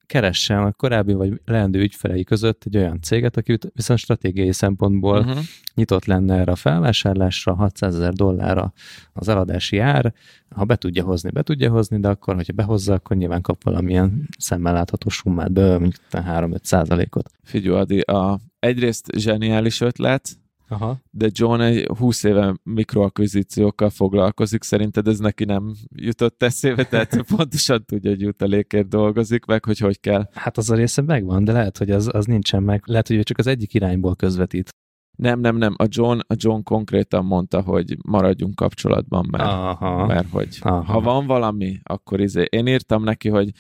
[0.06, 5.38] keressen a korábbi vagy leendő ügyfelei között egy olyan céget, aki viszont stratégiai szempontból uh-huh.
[5.74, 8.72] nyitott lenne erre a felvásárlásra, 600 ezer dollárra
[9.12, 10.14] az eladási ár,
[10.54, 14.28] ha be tudja hozni, be tudja hozni, de akkor, hogyha behozza, akkor nyilván kap valamilyen
[14.38, 17.30] szemmel látható summát be, mondjuk 3-5 százalékot.
[17.42, 20.30] Figyelj, Adi, a, egyrészt zseniális ötlet,
[20.74, 21.00] Aha.
[21.10, 27.84] de John egy 20 éve mikroakvizíciókkal foglalkozik, szerinted ez neki nem jutott eszébe, tehát pontosan
[27.84, 30.28] tudja, hogy jutalékért dolgozik, meg hogy hogy kell.
[30.32, 32.82] Hát az a része megvan, de lehet, hogy az, az nincsen meg.
[32.87, 34.68] Lehet, hogy ő csak az egyik irányból közvetít.
[35.16, 40.06] Nem, nem, nem, a John, a John konkrétan mondta, hogy maradjunk kapcsolatban, mert, Aha.
[40.06, 40.92] mert hogy Aha.
[40.92, 42.46] ha van valami, akkor izé.
[42.50, 43.50] Én írtam neki, hogy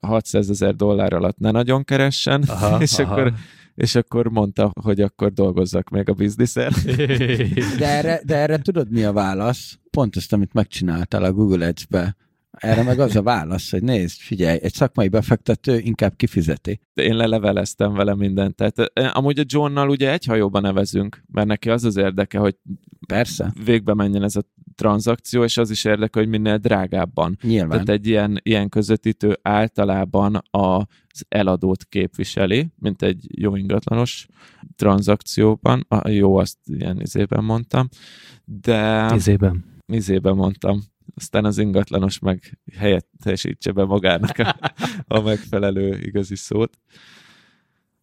[0.00, 3.12] 600 ezer dollár alatt ne nagyon keressen, Aha, és, aha.
[3.12, 3.32] Akkor,
[3.74, 6.72] és akkor mondta, hogy akkor dolgozzak még a bizniszer.
[7.78, 9.78] De erre, de erre tudod, mi a válasz?
[9.90, 12.16] Pont azt, amit megcsináltál a Google Ads-be.
[12.50, 16.80] Erre meg az a válasz, hogy nézd, figyelj, egy szakmai befektető inkább kifizeti.
[16.94, 18.54] De én leleveleztem vele mindent.
[18.54, 22.56] Tehát eh, amúgy a Johnnal ugye egy hajóba nevezünk, mert neki az az érdeke, hogy
[23.06, 24.42] Persze, végbe menjen ez a
[24.74, 27.38] tranzakció, és az is érdeke, hogy minél drágábban.
[27.42, 27.70] nyilván.
[27.70, 34.26] Tehát egy ilyen, ilyen közvetítő általában az eladót képviseli, mint egy jó ingatlanos
[34.76, 35.84] tranzakcióban.
[35.88, 37.88] A jó, azt ilyen izében mondtam.
[38.44, 39.64] De Tízében.
[39.86, 40.80] izében mondtam.
[41.14, 44.56] Aztán az ingatlanos meg helyettesítse be magának a,
[45.16, 46.78] a megfelelő igazi szót.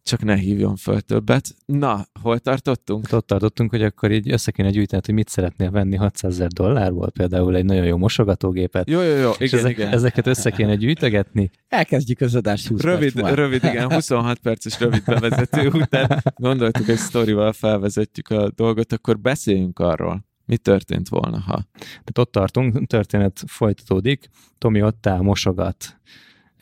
[0.02, 1.54] Csak ne hívjon föl többet.
[1.66, 3.04] Na, hol tartottunk?
[3.04, 6.48] Hát Ott tartottunk, hogy akkor így össze kéne gyűjteni, hogy mit szeretnél venni 600 ezer
[6.48, 8.88] dollárból, például egy nagyon jó mosogatógépet.
[8.90, 9.92] Jó, jó, jó, és igen, ezek, igen.
[9.92, 11.50] ezeket össze kéne gyűjtögetni.
[11.68, 16.96] Elkezdjük az adást 20 Rövid, perc rövid, igen, 26 perces rövid bevezető után gondoltuk, hogy
[16.96, 21.64] sztorival felvezetjük a dolgot, akkor beszéljünk arról, mi történt volna, ha.
[21.78, 26.00] Tehát ott tartunk, történet folytatódik, Tomi ott áll, mosogat.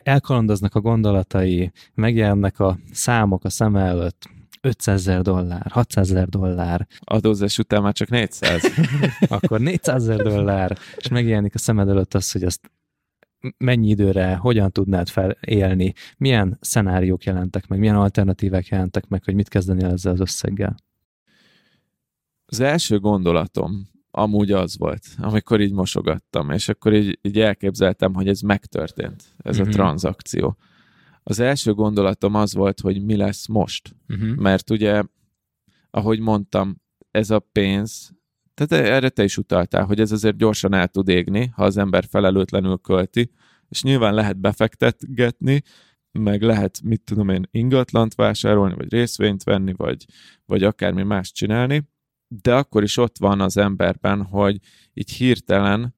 [0.03, 4.29] Elkalandoznak a gondolatai, megjelennek a számok a szem előtt,
[4.61, 8.61] 500 ezer dollár, 600 ezer dollár, Adózás után már csak 400.
[9.27, 12.71] akkor 400 ezer dollár, és megjelenik a szemed előtt az, hogy azt
[13.57, 19.49] mennyi időre, hogyan tudnád felélni, milyen szenáriók jelentek meg, milyen alternatívek jelentek meg, hogy mit
[19.49, 20.75] kezdeni ezzel az összeggel.
[22.45, 28.27] Az első gondolatom amúgy az volt, amikor így mosogattam, és akkor így, így elképzeltem, hogy
[28.27, 29.67] ez megtörtént, ez Mhm.
[29.67, 30.57] a tranzakció.
[31.23, 33.95] Az első gondolatom az volt, hogy mi lesz most.
[34.09, 34.35] Uh-huh.
[34.35, 35.03] Mert ugye,
[35.89, 38.11] ahogy mondtam, ez a pénz,
[38.53, 42.05] tehát erre te is utaltál, hogy ez azért gyorsan el tud égni, ha az ember
[42.09, 43.31] felelőtlenül költi,
[43.69, 45.61] és nyilván lehet befektetgetni,
[46.11, 50.05] meg lehet, mit tudom én, ingatlant vásárolni, vagy részvényt venni, vagy,
[50.45, 51.89] vagy akármi más csinálni,
[52.41, 54.57] de akkor is ott van az emberben, hogy
[54.93, 55.95] így hirtelen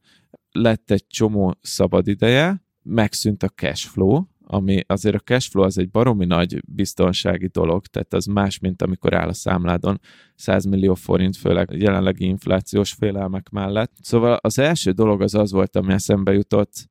[0.52, 5.78] lett egy csomó szabad ideje, megszűnt a cash flow, ami azért a cash flow az
[5.78, 10.00] egy baromi nagy biztonsági dolog, tehát az más, mint amikor áll a számládon
[10.36, 13.92] 100 millió forint, főleg jelenlegi inflációs félelmek mellett.
[14.02, 16.88] Szóval az első dolog az az volt, ami eszembe jutott,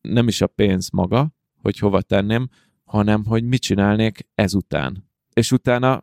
[0.00, 2.48] nem is a pénz maga, hogy hova tenném,
[2.84, 5.08] hanem hogy mit csinálnék ezután.
[5.32, 6.00] És utána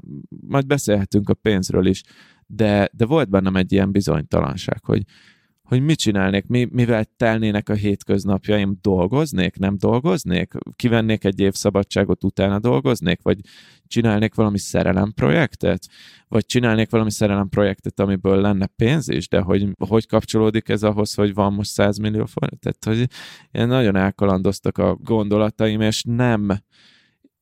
[0.48, 2.04] majd beszélhetünk a pénzről is,
[2.48, 5.04] de, de volt bennem egy ilyen bizonytalanság, hogy,
[5.68, 12.24] hogy mit csinálnék, mi, mivel telnének a hétköznapjaim, dolgoznék, nem dolgoznék, kivennék egy év szabadságot,
[12.24, 13.40] utána dolgoznék, vagy
[13.88, 15.88] csinálnék valami szerelemprojektet,
[16.28, 21.34] vagy csinálnék valami szerelemprojektet, amiből lenne pénz is, de hogy, hogy kapcsolódik ez ahhoz, hogy
[21.34, 22.60] van most 100 millió forint?
[22.60, 23.10] Tehát, hogy
[23.70, 26.50] nagyon elkalandoztak a gondolataim, és nem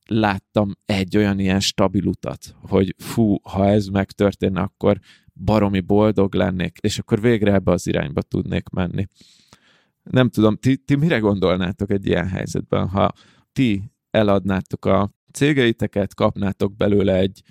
[0.07, 4.99] láttam egy olyan ilyen stabil utat, hogy fú, ha ez megtörténne, akkor
[5.33, 9.07] baromi boldog lennék, és akkor végre ebbe az irányba tudnék menni.
[10.03, 13.13] Nem tudom, ti, ti mire gondolnátok egy ilyen helyzetben, ha
[13.53, 17.41] ti eladnátok a cégeiteket, kapnátok belőle egy,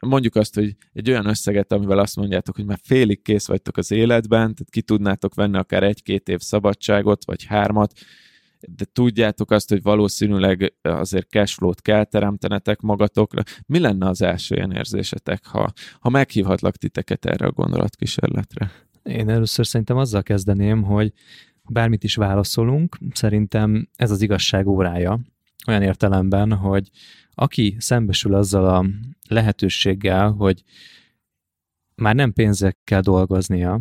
[0.00, 3.90] mondjuk azt, hogy egy olyan összeget, amivel azt mondjátok, hogy már félig kész vagytok az
[3.90, 7.92] életben, tehát ki tudnátok venni akár egy-két év szabadságot, vagy hármat,
[8.60, 13.42] de tudjátok azt, hogy valószínűleg azért cashflow-t kell teremtenetek magatokra.
[13.66, 18.70] Mi lenne az első ilyen érzésetek, ha, ha meghívhatlak titeket erre a gondolatkísérletre?
[19.02, 21.12] Én először szerintem azzal kezdeném, hogy
[21.68, 25.20] bármit is válaszolunk, szerintem ez az igazság órája,
[25.66, 26.90] olyan értelemben, hogy
[27.34, 28.86] aki szembesül azzal a
[29.28, 30.62] lehetőséggel, hogy
[31.94, 33.80] már nem pénzekkel dolgoznia,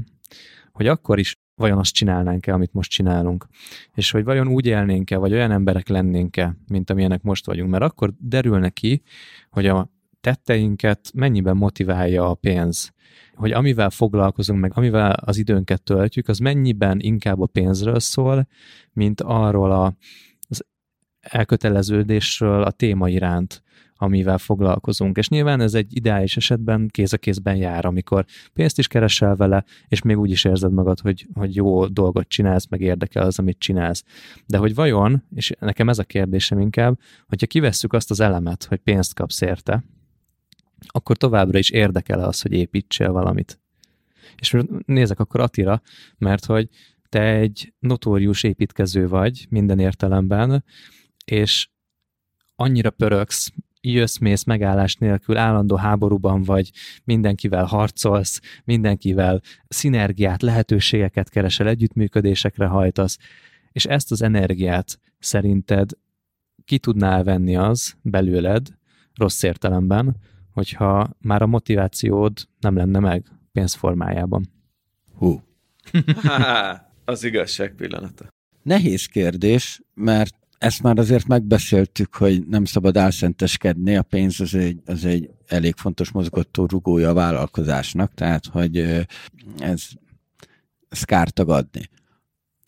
[0.72, 3.48] hogy akkor is vajon azt csinálnánk-e, amit most csinálunk,
[3.94, 8.14] és hogy vajon úgy élnénk-e, vagy olyan emberek lennénk-e, mint amilyenek most vagyunk, mert akkor
[8.18, 9.02] derül ki,
[9.50, 9.90] hogy a
[10.22, 12.94] tetteinket mennyiben motiválja a pénz,
[13.36, 18.48] hogy amivel foglalkozunk, meg amivel az időnket töltjük, az mennyiben inkább a pénzről szól,
[18.94, 19.96] mint arról a,
[20.50, 20.66] az
[21.20, 23.64] elköteleződésről a téma iránt,
[24.06, 25.18] amivel foglalkozunk.
[25.18, 29.64] És nyilván ez egy ideális esetben kéz a kézben jár, amikor pénzt is keresel vele,
[29.88, 33.60] és még úgy is érzed magad, hogy, hogy jó dolgot csinálsz, meg érdekel az, amit
[33.60, 34.04] csinálsz.
[34.46, 38.80] De hogy vajon, és nekem ez a kérdésem inkább, hogyha kivesszük azt az elemet, hogy
[38.80, 39.84] pénzt kapsz érte,
[40.88, 43.60] akkor továbbra is érdekel az, hogy építsél valamit.
[44.36, 45.82] És nézek akkor Attila,
[46.18, 46.70] mert hogy
[47.10, 50.64] te egy notórius építkező vagy minden értelemben,
[51.26, 51.70] és
[52.56, 53.52] annyira pöröksz,
[53.92, 56.72] jössz, mész megállás nélkül, állandó háborúban vagy,
[57.04, 63.18] mindenkivel harcolsz, mindenkivel szinergiát, lehetőségeket keresel, együttműködésekre hajtasz,
[63.72, 65.90] és ezt az energiát szerinted
[66.66, 68.68] ki tudnál venni az belőled,
[69.14, 70.16] rossz értelemben,
[70.52, 74.46] hogyha már a motivációd nem lenne meg pénzformájában.
[75.14, 75.42] Hú.
[77.06, 78.28] az igazság pillanata.
[78.62, 80.36] Nehéz kérdés, mert
[80.66, 85.76] ezt már azért megbeszéltük, hogy nem szabad álszenteskedni, a pénz az egy, az egy elég
[85.76, 88.78] fontos mozgató rugója a vállalkozásnak, tehát hogy
[89.60, 89.84] ez,
[90.90, 91.90] ez kár tagadni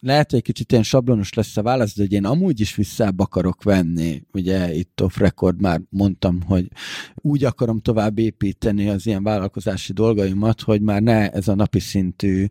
[0.02, 3.20] lehet, hogy egy kicsit ilyen sablonos lesz a válasz, de hogy én amúgy is visszább
[3.20, 4.22] akarok venni.
[4.34, 6.68] Ugye itt off record már mondtam, hogy
[7.16, 12.46] úgy akarom tovább építeni az ilyen vállalkozási dolgaimat, hogy már ne ez a napi szintű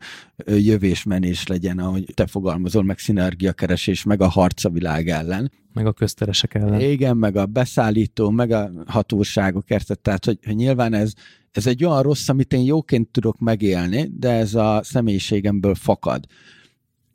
[0.47, 5.53] jövésmenés legyen, ahogy te fogalmazol, meg szinergiakeresés, meg a harc a világ ellen.
[5.73, 6.81] Meg a közteresek ellen.
[6.81, 10.01] Igen, meg a beszállító, meg a hatóságok, érted?
[10.01, 11.13] Tehát, hogy, hogy nyilván ez,
[11.51, 16.27] ez egy olyan rossz, amit én jóként tudok megélni, de ez a személyiségemből fakad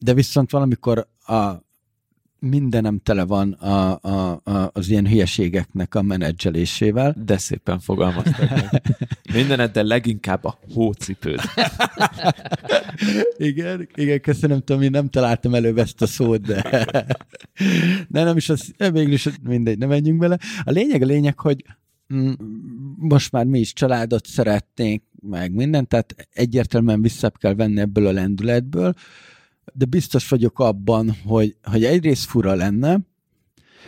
[0.03, 1.69] de viszont valamikor a
[2.39, 7.15] mindenem tele van a, a, a, az ilyen hülyeségeknek a menedzselésével.
[7.25, 8.81] De szépen fogalmaztad
[9.33, 11.39] Mindened, de leginkább a hócipőd.
[13.37, 16.61] igen, igen, köszönöm, Tomi, nem találtam előbb ezt a szót, de,
[18.13, 20.37] de nem is az, mégis mindegy, nem menjünk bele.
[20.63, 21.65] A lényeg, a lényeg, hogy
[22.13, 22.31] mm,
[22.95, 28.11] most már mi is családot szeretnénk, meg mindent, tehát egyértelműen vissza kell venni ebből a
[28.11, 28.93] lendületből,
[29.73, 32.99] de biztos vagyok abban, hogy, hogy egyrészt fura lenne,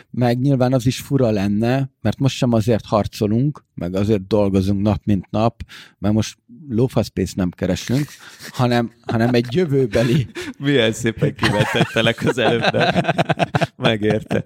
[0.09, 5.01] meg nyilván az is fura lenne, mert most sem azért harcolunk, meg azért dolgozunk nap,
[5.03, 5.63] mint nap,
[5.97, 6.37] mert most
[6.69, 8.05] lófaszpénzt nem keresünk,
[8.49, 10.27] hanem, hanem egy jövőbeli...
[10.59, 12.93] Milyen szépen kivetettelek az előbb,
[13.75, 14.45] megérte.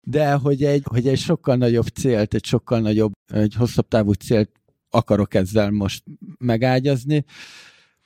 [0.00, 4.50] De hogy egy, hogy egy sokkal nagyobb célt, egy sokkal nagyobb, egy hosszabb távú célt
[4.90, 6.04] akarok ezzel most
[6.38, 7.24] megágyazni,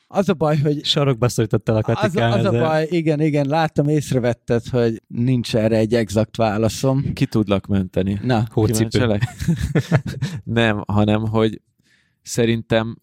[0.07, 0.85] az a baj, hogy...
[0.85, 2.33] Sarokba szólítottál a katikán.
[2.33, 7.12] Az, az a baj, igen, igen, láttam, észrevetted, hogy nincs erre egy exakt válaszom.
[7.12, 8.19] Ki tudlak menteni?
[8.23, 9.19] Na, hócipő.
[10.45, 11.61] Nem, hanem, hogy
[12.23, 12.97] szerintem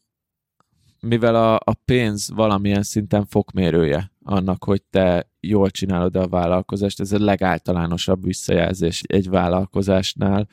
[0.99, 7.11] mivel a, a pénz valamilyen szinten fokmérője annak, hogy te jól csinálod a vállalkozást, ez
[7.11, 10.47] a legáltalánosabb visszajelzés egy vállalkozásnál,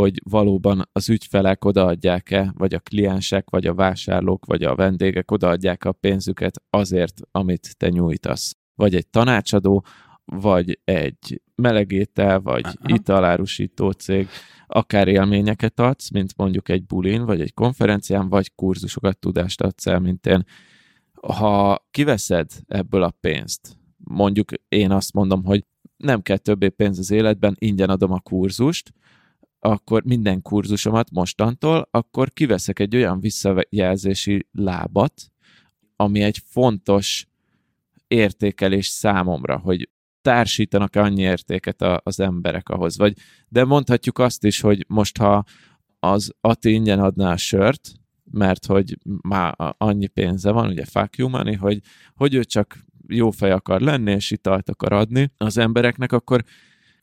[0.00, 5.84] hogy valóban az ügyfelek odaadják-e, vagy a kliensek, vagy a vásárlók, vagy a vendégek odaadják
[5.84, 8.56] a pénzüket azért, amit te nyújtasz.
[8.74, 9.84] Vagy egy tanácsadó,
[10.24, 12.76] vagy egy melegétel, vagy Aha.
[12.82, 14.28] italárusító cég,
[14.66, 20.00] akár élményeket adsz, mint mondjuk egy bulin, vagy egy konferencián, vagy kurzusokat, tudást adsz el,
[20.00, 20.44] mint én.
[21.22, 25.64] Ha kiveszed ebből a pénzt, mondjuk én azt mondom, hogy
[25.96, 28.92] nem kell többé pénz az életben, ingyen adom a kurzust,
[29.58, 35.12] akkor minden kurzusomat mostantól, akkor kiveszek egy olyan visszajelzési lábat,
[35.96, 37.26] ami egy fontos
[38.08, 39.90] értékelés számomra, hogy
[40.22, 42.96] társítanak annyi értéket a, az emberek ahhoz.
[42.96, 43.16] Vagy,
[43.48, 45.44] de mondhatjuk azt is, hogy most ha
[45.98, 47.92] az Ati ingyen adná a sört,
[48.30, 51.80] mert hogy már annyi pénze van, ugye fuck you money, hogy,
[52.14, 56.44] hogy ő csak jó fej akar lenni, és italt akar adni az embereknek, akkor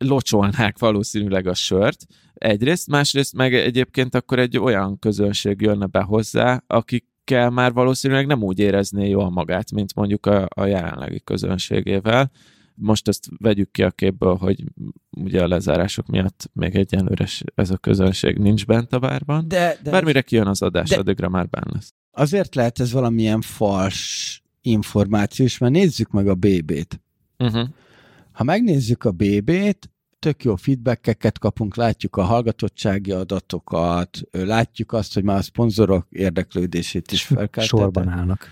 [0.03, 2.05] locsolnák valószínűleg a sört.
[2.33, 8.43] Egyrészt, másrészt meg egyébként akkor egy olyan közönség jönne be hozzá, akikkel már valószínűleg nem
[8.43, 12.31] úgy érezné jól magát, mint mondjuk a, a jelenlegi közönségével.
[12.75, 14.63] Most ezt vegyük ki a képből, hogy
[15.11, 19.47] ugye a lezárások miatt még egyenlőre ez a közönség nincs bent a bárban.
[19.47, 21.93] De, de Bármire kijön az adás, de, addigra már benne lesz.
[22.11, 27.01] Azért lehet ez valamilyen fals információs, mert nézzük meg a BB-t.
[27.37, 27.67] Uh-huh.
[28.31, 29.89] Ha megnézzük a BB-t,
[30.23, 37.11] tök jó feedbackeket kapunk, látjuk a hallgatottsági adatokat, látjuk azt, hogy már a szponzorok érdeklődését
[37.11, 37.65] is felkeltette.
[37.65, 38.47] Sorban állnak.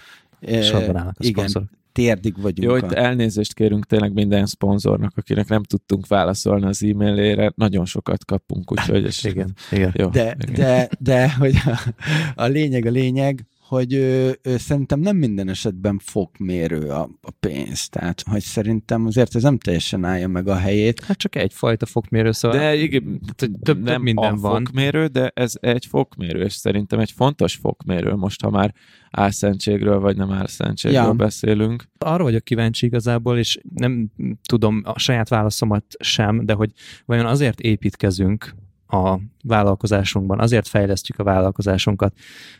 [0.62, 1.70] Sorban állnak a Igen, szponzorok.
[1.92, 2.70] térdig vagyunk.
[2.72, 7.52] Jó, itt elnézést kérünk tényleg minden szponzornak, akinek nem tudtunk válaszolni az e-mailére.
[7.56, 9.06] Nagyon sokat kapunk, úgyhogy...
[9.12, 9.92] És igen, igen.
[9.96, 10.54] Jó, de, igen.
[10.54, 11.94] De, de, hogy a,
[12.36, 17.90] a lényeg, a lényeg, hogy ő, ő szerintem nem minden esetben fokmérő a, a pénz.
[17.90, 21.04] Tehát, hogy szerintem azért ez nem teljesen állja meg a helyét.
[21.04, 24.64] Hát csak egyfajta fokmérő, szóval de igen, több, több nem minden a van.
[24.64, 28.74] fokmérő, de ez egy fokmérő, és szerintem egy fontos fokmérő most, ha már
[29.12, 31.14] álszentségről vagy nem álszentségről ja.
[31.14, 31.84] beszélünk.
[31.98, 34.12] Arra vagyok kíváncsi igazából, és nem
[34.50, 36.72] tudom a saját válaszomat sem, de hogy
[37.06, 38.56] vajon azért építkezünk
[38.88, 42.14] a vállalkozásunkban, azért fejlesztjük a vállalkozásunkat,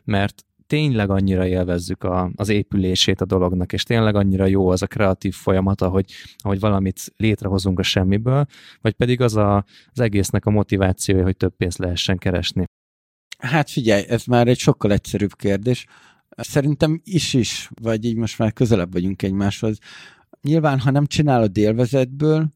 [0.04, 4.88] mert tényleg annyira élvezzük a, az épülését a dolognak, és tényleg annyira jó az a
[4.88, 6.12] kreatív folyamata, hogy,
[6.44, 8.46] hogy valamit létrehozunk a semmiből,
[8.82, 12.64] vagy pedig az a, az egésznek a motivációja, hogy több pénzt lehessen keresni.
[13.38, 15.86] Hát figyelj, ez már egy sokkal egyszerűbb kérdés.
[16.30, 19.78] Szerintem is is, vagy így most már közelebb vagyunk egymáshoz.
[20.42, 22.54] Nyilván, ha nem csinálod élvezetből,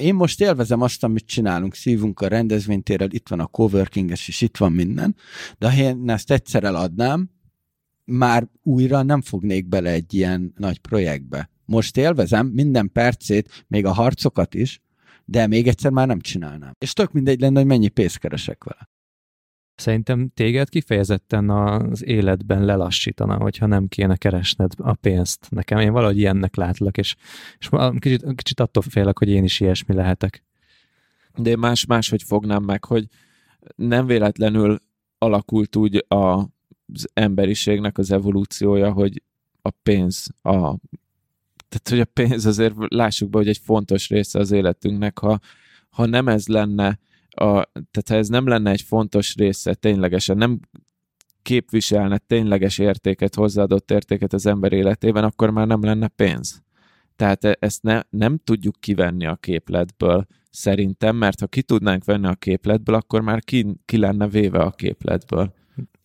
[0.00, 4.56] én most élvezem azt, amit csinálunk, szívunk a rendezvénytérrel, itt van a coworking és itt
[4.56, 5.16] van minden,
[5.58, 7.30] de ha én ezt egyszer eladnám,
[8.04, 11.50] már újra nem fognék bele egy ilyen nagy projektbe.
[11.64, 14.80] Most élvezem minden percét, még a harcokat is,
[15.24, 16.72] de még egyszer már nem csinálnám.
[16.78, 18.88] És tök mindegy lenne, hogy mennyi pénzt keresek vele.
[19.80, 25.46] Szerintem téged kifejezetten az életben lelassítana, hogyha nem kéne keresned a pénzt.
[25.50, 27.16] Nekem én valahogy ilyennek látlak, és,
[27.58, 27.68] és
[27.98, 30.44] kicsit, kicsit attól félek, hogy én is ilyesmi lehetek.
[31.36, 33.06] De én más, máshogy fognám meg, hogy
[33.74, 34.78] nem véletlenül
[35.18, 36.38] alakult úgy a,
[36.92, 39.22] az emberiségnek az evolúciója, hogy
[39.62, 40.76] a pénz, a,
[41.68, 45.38] tehát hogy a pénz azért lássuk be, hogy egy fontos része az életünknek, ha,
[45.90, 46.98] ha nem ez lenne,
[47.40, 50.60] a, tehát ha ez nem lenne egy fontos része ténylegesen, nem
[51.42, 56.62] képviselne tényleges értéket, hozzáadott értéket az ember életében, akkor már nem lenne pénz.
[57.16, 62.26] Tehát e, ezt ne, nem tudjuk kivenni a képletből szerintem, mert ha ki tudnánk venni
[62.26, 65.54] a képletből, akkor már ki, ki lenne véve a képletből.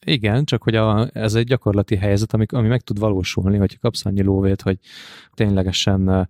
[0.06, 4.06] Igen, csak hogy a, ez egy gyakorlati helyzet, ami, ami meg tud valósulni, hogyha kapsz
[4.06, 4.78] annyi lóvét, hogy
[5.34, 6.30] ténylegesen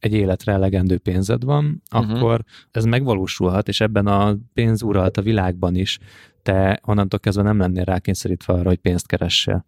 [0.00, 2.16] egy életre elegendő pénzed van, uh-huh.
[2.16, 5.98] akkor ez megvalósulhat, és ebben a pénz uralt a világban is,
[6.42, 9.64] te onnantól kezdve nem lennél rákényszerítve arra, hogy pénzt keressél.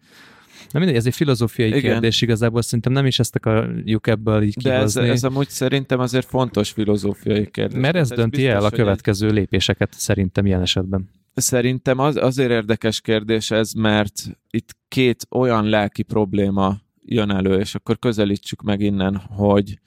[0.71, 1.81] Na mindegy, ez egy filozófiai Igen.
[1.81, 5.01] kérdés, igazából szerintem nem is ezt akarjuk ebből így kihozni.
[5.01, 7.81] De ez, ez amúgy szerintem azért fontos filozófiai kérdés.
[7.81, 9.33] Mert ez, ez dönti biztos, el a következő egy...
[9.33, 11.11] lépéseket szerintem ilyen esetben.
[11.35, 17.75] Szerintem az, azért érdekes kérdés ez, mert itt két olyan lelki probléma jön elő, és
[17.75, 19.79] akkor közelítsük meg innen, hogy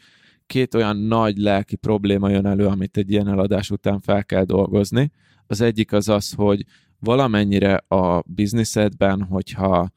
[0.47, 5.11] két olyan nagy lelki probléma jön elő, amit egy ilyen eladás után fel kell dolgozni.
[5.47, 6.65] Az egyik az az, hogy
[6.99, 9.89] valamennyire a bizniszedben, hogyha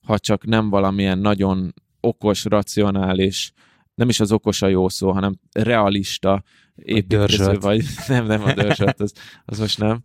[0.00, 3.52] ha csak nem valamilyen nagyon okos, racionális,
[3.94, 6.42] nem is az okos a jó szó, hanem realista
[6.74, 9.12] építkező, vagy nem, nem a dörzsöt, az,
[9.44, 10.02] az most nem,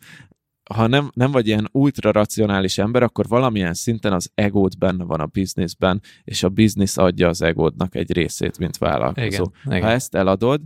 [0.73, 5.19] ha nem, nem vagy ilyen ultra racionális ember, akkor valamilyen szinten az egód benne van
[5.19, 9.25] a bizniszben, és a biznisz adja az egódnak egy részét, mint vállalkozó.
[9.25, 9.89] Igen, ha igen.
[9.89, 10.61] ezt eladod,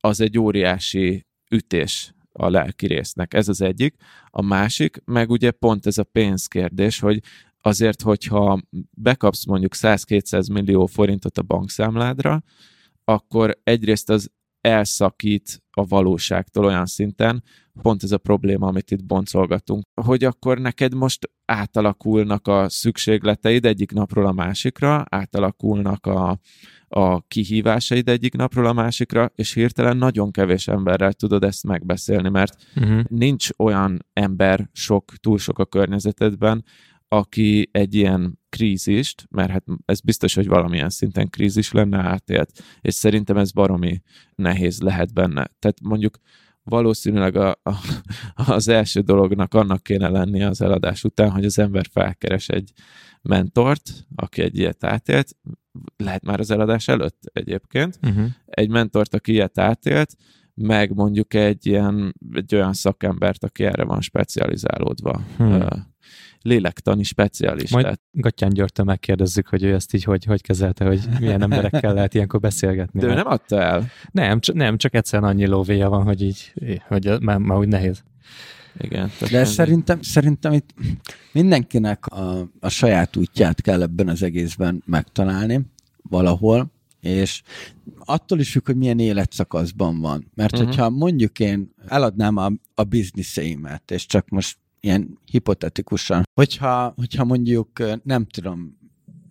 [0.00, 3.34] az egy óriási ütés a lelki résznek.
[3.34, 3.94] Ez az egyik.
[4.30, 7.22] A másik, meg ugye pont ez a pénzkérdés, hogy
[7.60, 12.42] azért, hogyha bekapsz mondjuk 100-200 millió forintot a bankszámládra,
[13.04, 14.30] akkor egyrészt az
[14.60, 17.42] elszakít a valóságtól olyan szinten,
[17.82, 23.92] pont ez a probléma, amit itt boncolgatunk, hogy akkor neked most átalakulnak a szükségleteid egyik
[23.92, 26.38] napról a másikra, átalakulnak a,
[26.88, 32.56] a kihívásaid egyik napról a másikra, és hirtelen nagyon kevés emberrel tudod ezt megbeszélni, mert
[32.76, 33.02] uh-huh.
[33.08, 36.64] nincs olyan ember sok, túl sok a környezetedben,
[37.16, 42.50] aki egy ilyen krízist, mert hát ez biztos, hogy valamilyen szinten krízis lenne átélt,
[42.80, 44.02] és szerintem ez baromi
[44.34, 45.48] nehéz lehet benne.
[45.58, 46.18] Tehát mondjuk
[46.62, 47.74] valószínűleg a, a,
[48.34, 52.72] az első dolognak annak kéne lennie az eladás után, hogy az ember felkeres egy
[53.22, 55.36] mentort, aki egy ilyet átélt,
[55.96, 58.26] lehet már az eladás előtt egyébként, uh-huh.
[58.44, 60.16] egy mentort, aki ilyet átélt,
[60.54, 65.20] meg mondjuk egy ilyen, egy olyan szakembert, aki erre van specializálódva.
[65.36, 65.92] Hmm
[66.44, 67.82] lélektani specialistát.
[67.82, 72.14] Majd Gattyán Györgytől megkérdezzük, hogy ő ezt így hogy, hogy kezelte, hogy milyen emberekkel lehet
[72.14, 73.00] ilyenkor beszélgetni.
[73.00, 73.86] De ő nem adta el?
[74.10, 76.52] Nem, csak, nem, csak egyszerűen annyi lóvéja van, hogy így,
[76.86, 78.02] hogy már, már úgy nehéz.
[78.78, 79.10] Igen.
[79.30, 80.74] De ez szerintem, szerintem itt
[81.32, 85.60] mindenkinek a, a saját útját kell ebben az egészben megtalálni
[86.02, 86.72] valahol,
[87.04, 87.42] és
[87.98, 90.30] attól is függ, hogy milyen életszakaszban van.
[90.34, 90.68] Mert uh-huh.
[90.68, 98.02] hogyha mondjuk én eladnám a, a bizniszeimet, és csak most ilyen hipotetikusan, hogyha, hogyha mondjuk
[98.02, 98.78] nem tudom,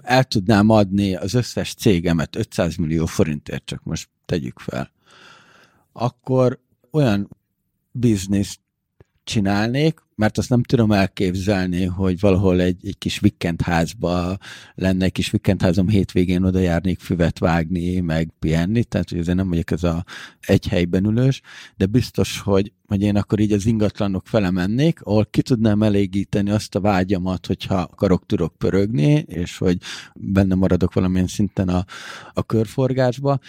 [0.02, 4.92] el tudnám adni az összes cégemet 500 millió forintért, csak most tegyük fel,
[5.92, 6.60] akkor
[6.92, 7.30] olyan
[7.92, 8.60] bizniszt
[9.24, 13.22] csinálnék, mert azt nem tudom elképzelni, hogy valahol egy, egy kis
[13.64, 14.38] házba
[14.76, 19.50] lenne egy kis házam, hétvégén oda járnék füvet vágni, meg pihenni, tehát hogy azért nem
[19.50, 20.06] vagyok ez a
[20.40, 21.42] egy helyben ülős,
[21.78, 26.50] de biztos, hogy, hogy én akkor így az ingatlanok fele mennék, ahol ki tudnám elégíteni
[26.50, 29.78] azt a vágyamat, hogyha akarok, tudok pörögni, és hogy
[30.14, 31.86] benne maradok valamilyen szinten a,
[32.34, 33.40] a körforgásba,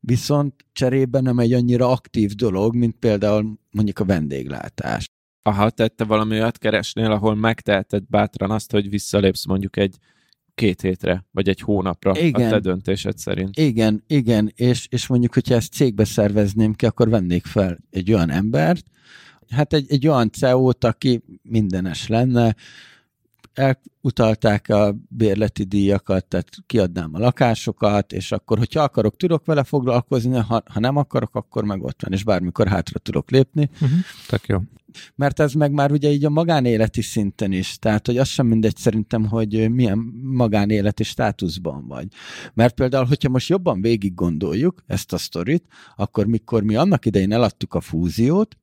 [0.00, 5.13] viszont cserében nem egy annyira aktív dolog, mint például mondjuk a vendéglátás.
[5.46, 9.96] Aha, tehát te valami olyat keresnél, ahol megteheted bátran azt, hogy visszalépsz mondjuk egy
[10.54, 12.46] két hétre, vagy egy hónapra Igen.
[12.46, 13.58] a te döntésed szerint.
[13.58, 18.30] Igen, igen, és, és mondjuk, hogyha ezt cégbe szervezném ki, akkor vennék fel egy olyan
[18.30, 18.84] embert,
[19.50, 22.54] hát egy, egy olyan CEO-t, aki mindenes lenne,
[23.54, 30.36] elutalták a bérleti díjakat, tehát kiadnám a lakásokat, és akkor, hogyha akarok, tudok vele foglalkozni,
[30.36, 33.70] ha, ha nem akarok, akkor meg ott van, és bármikor hátra tudok lépni.
[33.72, 33.98] Uh-huh.
[34.28, 34.58] Tök jó.
[35.14, 38.76] Mert ez meg már ugye így a magánéleti szinten is, tehát hogy az sem mindegy
[38.76, 42.06] szerintem, hogy milyen magánéleti státuszban vagy.
[42.54, 45.64] Mert például, hogyha most jobban végig gondoljuk ezt a sztorit,
[45.96, 48.56] akkor mikor mi annak idején eladtuk a fúziót,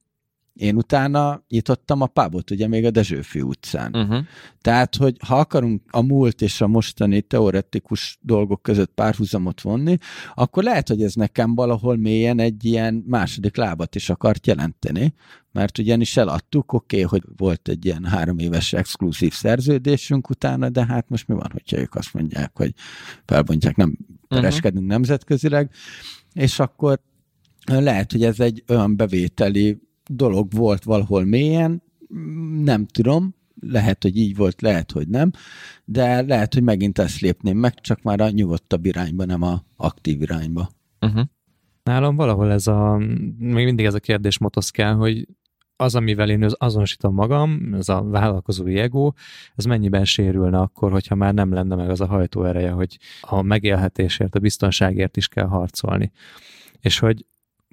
[0.54, 3.96] én utána nyitottam a pubot, ugye még a Dezsőfi utcán.
[3.96, 4.26] Uh-huh.
[4.62, 9.98] Tehát, hogy ha akarunk a múlt és a mostani teoretikus dolgok között párhuzamot vonni,
[10.34, 15.14] akkor lehet, hogy ez nekem valahol mélyen egy ilyen második lábat is akart jelenteni,
[15.52, 20.86] mert ugyanis eladtuk, oké, okay, hogy volt egy ilyen három éves exkluzív szerződésünk utána, de
[20.86, 22.74] hát most mi van, hogyha ők azt mondják, hogy
[23.26, 23.98] felbontják, nem
[24.28, 24.92] pereskedünk uh-huh.
[24.92, 25.72] nemzetközileg,
[26.34, 27.00] és akkor
[27.66, 29.80] lehet, hogy ez egy olyan bevételi
[30.10, 31.84] dolog volt valahol mélyen,
[32.64, 35.32] nem tudom, lehet, hogy így volt, lehet, hogy nem,
[35.86, 40.22] de lehet, hogy megint ezt lépném meg, csak már a nyugodtabb irányba, nem a aktív
[40.22, 40.70] irányba.
[41.02, 41.24] Uh-huh.
[41.84, 42.98] Nálam valahol ez a,
[43.38, 45.28] még mindig ez a kérdés motoszkál, hogy
[45.76, 49.12] az, amivel én azonosítom magam, ez a vállalkozói ego,
[49.56, 54.36] ez mennyiben sérülne akkor, hogyha már nem lenne meg az a hajtóereje, hogy a megélhetésért,
[54.36, 56.12] a biztonságért is kell harcolni.
[56.80, 57.26] És hogy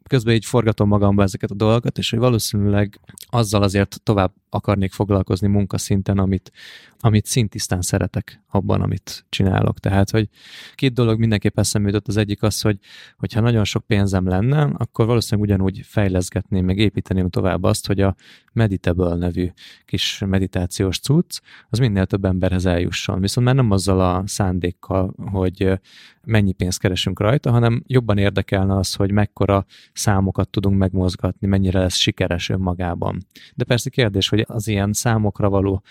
[0.09, 5.49] közben így forgatom magamba ezeket a dolgokat, és hogy valószínűleg azzal azért tovább akarnék foglalkozni
[5.49, 6.53] munkaszinten, amit,
[6.99, 9.79] amit szintisztán szeretek abban, amit csinálok.
[9.79, 10.29] Tehát, hogy
[10.75, 12.09] két dolog mindenképp eszembe jutott.
[12.09, 12.79] Az egyik az, hogy
[13.17, 18.15] hogyha nagyon sok pénzem lenne, akkor valószínűleg ugyanúgy fejleszgetném, meg építeném tovább azt, hogy a
[18.53, 19.49] Meditable nevű
[19.85, 23.21] kis meditációs cucc, az minél több emberhez eljusson.
[23.21, 25.81] Viszont már nem azzal a szándékkal, hogy
[26.25, 31.97] mennyi pénzt keresünk rajta, hanem jobban érdekelne az, hogy mekkora számokat tudunk megmozgatni, mennyire lesz
[31.97, 33.19] sikeres önmagában.
[33.55, 35.83] De persze kérdés, hogy az ilyen számokra való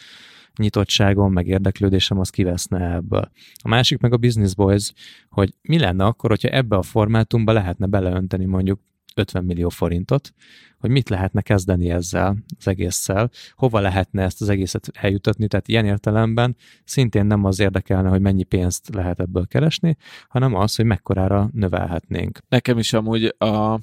[0.58, 3.32] nyitottságom, meg érdeklődésem az kiveszne ebből.
[3.62, 4.94] A másik meg a Business Boys,
[5.30, 8.80] hogy mi lenne akkor, hogyha ebbe a formátumba lehetne beleönteni mondjuk
[9.18, 10.34] 50 millió forintot,
[10.80, 15.86] hogy mit lehetne kezdeni ezzel az egésszel, hova lehetne ezt az egészet eljutatni, tehát ilyen
[15.86, 21.50] értelemben szintén nem az érdekelne, hogy mennyi pénzt lehet ebből keresni, hanem az, hogy mekkorára
[21.54, 22.40] növelhetnénk.
[22.50, 23.80] Nekem is amúgy a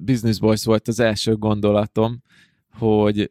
[0.00, 2.22] Business Boys volt az első gondolatom,
[2.78, 3.30] hogy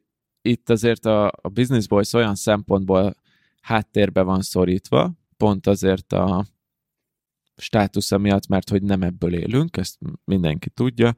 [0.49, 3.15] itt azért a, a Business Boys olyan szempontból
[3.61, 6.45] háttérbe van szorítva, pont azért a
[7.55, 11.15] státusza miatt, mert hogy nem ebből élünk, ezt mindenki tudja,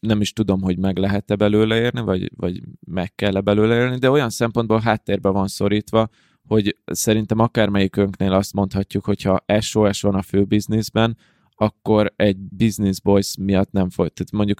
[0.00, 4.10] nem is tudom, hogy meg lehet-e belőle érni, vagy, vagy meg kell-e belőle érni, de
[4.10, 6.08] olyan szempontból háttérbe van szorítva,
[6.46, 11.16] hogy szerintem akármelyikünknél azt mondhatjuk, hogyha SOS van a fő bizniszben,
[11.54, 14.12] akkor egy business boys miatt nem folyt.
[14.12, 14.58] Tehát mondjuk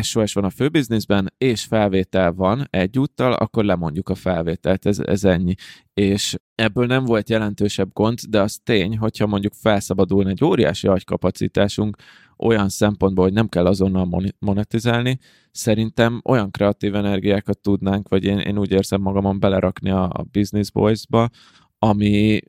[0.00, 5.54] SOS van a főbizniszben, és felvétel van egyúttal, akkor lemondjuk a felvételt, ez, ez ennyi.
[5.94, 11.96] És ebből nem volt jelentősebb gond, de az tény, hogyha mondjuk felszabadulna egy óriási agykapacitásunk,
[12.36, 15.18] olyan szempontból, hogy nem kell azonnal monetizálni,
[15.50, 20.70] szerintem olyan kreatív energiákat tudnánk, vagy én, én úgy érzem magamon belerakni a, a Business
[20.70, 21.30] Boys-ba,
[21.78, 22.40] ami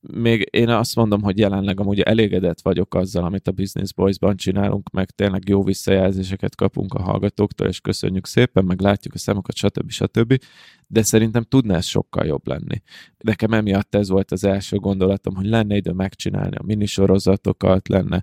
[0.00, 4.90] még én azt mondom, hogy jelenleg amúgy elégedett vagyok azzal, amit a Business Boys-ban csinálunk,
[4.90, 9.90] meg tényleg jó visszajelzéseket kapunk a hallgatóktól, és köszönjük szépen, meg látjuk a számokat, stb.
[9.90, 10.38] stb.
[10.86, 12.82] De szerintem tudna ez sokkal jobb lenni.
[13.18, 18.22] Nekem emiatt ez volt az első gondolatom, hogy lenne idő megcsinálni a minisorozatokat, lenne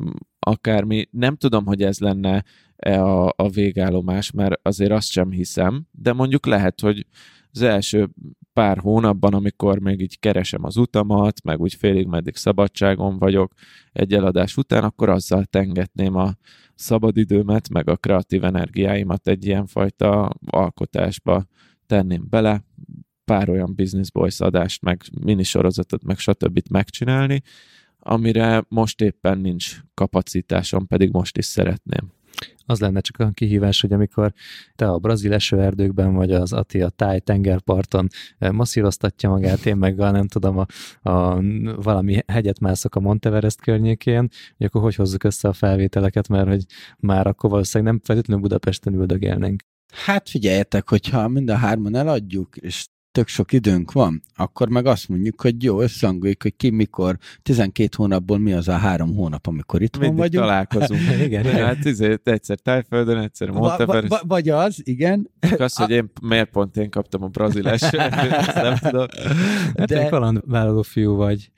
[0.00, 1.08] mm, akármi.
[1.10, 2.44] Nem tudom, hogy ez lenne
[2.76, 7.06] a, a végállomás, mert azért azt sem hiszem, de mondjuk lehet, hogy
[7.52, 8.08] az első
[8.52, 13.52] pár hónapban, amikor még így keresem az utamat, meg úgy félig meddig szabadságon vagyok
[13.92, 16.34] egy eladás után, akkor azzal tengetném a
[16.74, 21.46] szabadidőmet, meg a kreatív energiáimat egy ilyenfajta alkotásba
[21.86, 22.64] tenném bele,
[23.24, 26.60] pár olyan Business Boys adást, meg minisorozatot, meg stb.
[26.70, 27.42] megcsinálni,
[27.98, 32.12] amire most éppen nincs kapacitásom, pedig most is szeretném
[32.66, 34.32] az lenne csak a kihívás, hogy amikor
[34.74, 38.08] te a brazil esőerdőkben vagy az Ati a táj tengerparton
[38.38, 40.66] eh, masszíroztatja magát, én meg a, nem tudom, a,
[41.10, 41.42] a,
[41.82, 46.64] valami hegyet mászok a Monteverest környékén, hogy akkor hogy hozzuk össze a felvételeket, mert hogy
[46.98, 49.62] már akkor valószínűleg nem feltétlenül Budapesten üldögélnénk.
[49.92, 55.08] Hát figyeljetek, hogyha mind a hárman eladjuk, és tök sok időnk van, akkor meg azt
[55.08, 59.82] mondjuk, hogy jó, összehangoljuk, hogy ki mikor, 12 hónapból mi az a három hónap, amikor
[59.82, 60.44] itt Mindig vagyunk.
[60.44, 61.00] találkozunk.
[61.26, 61.44] Igen.
[61.44, 66.10] Hát izé, egyszer Tájföldön, egyszer Va- Montever, va- vagy az, igen, csak az, hogy én
[66.22, 69.06] miért pont én kaptam a brazil esőt, ezt nem tudom.
[69.76, 71.50] Hát de- egy kalandvállaló fiú vagy.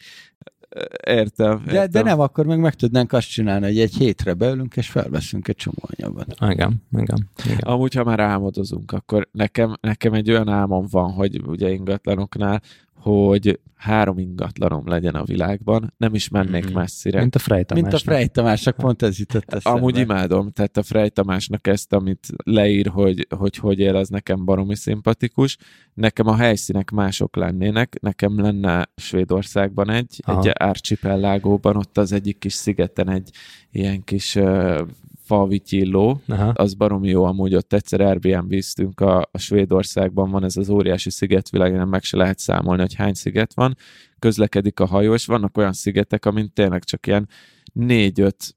[1.07, 2.05] Értem, de, de értem.
[2.05, 5.77] nem, akkor meg meg tudnánk azt csinálni, hogy egy hétre beülünk, és felveszünk egy csomó
[5.97, 6.35] anyagot.
[6.41, 7.31] Igen, igen.
[7.45, 7.59] igen.
[7.61, 12.63] Amúgy, ha már álmodozunk, akkor nekem, nekem egy olyan álmom van, hogy ugye ingatlanoknál,
[13.05, 16.75] hogy három ingatlanom legyen a világban, nem is mennék Mhm.
[16.75, 17.21] messzire.
[17.21, 18.15] Mint a Frey Mint a Tamásnak.
[18.15, 19.79] Frey Tamásnak pont ez jutott eszembe.
[19.79, 24.45] Amúgy imádom, tehát a Frey Tamásnak ezt, amit leír, hogy hogy, hogy él, az nekem
[24.45, 25.57] baromi szimpatikus.
[25.95, 30.41] Nekem a helyszínek mások lennének, nekem lenne Svédországban egy, Aha.
[30.41, 33.31] egy archipellágóban, ott az egyik kis szigeten egy
[33.71, 34.81] ilyen kis uh,
[35.25, 36.49] favityilló, Aha.
[36.49, 41.73] az baromi jó, amúgy ott egyszer Airbnb-ztünk a, a Svédországban van ez az óriási szigetvilág,
[41.73, 43.77] nem meg se lehet számolni, hogy hány sziget van,
[44.19, 47.29] közlekedik a hajó, és vannak olyan szigetek, amin tényleg csak ilyen
[47.73, 48.57] négy-öt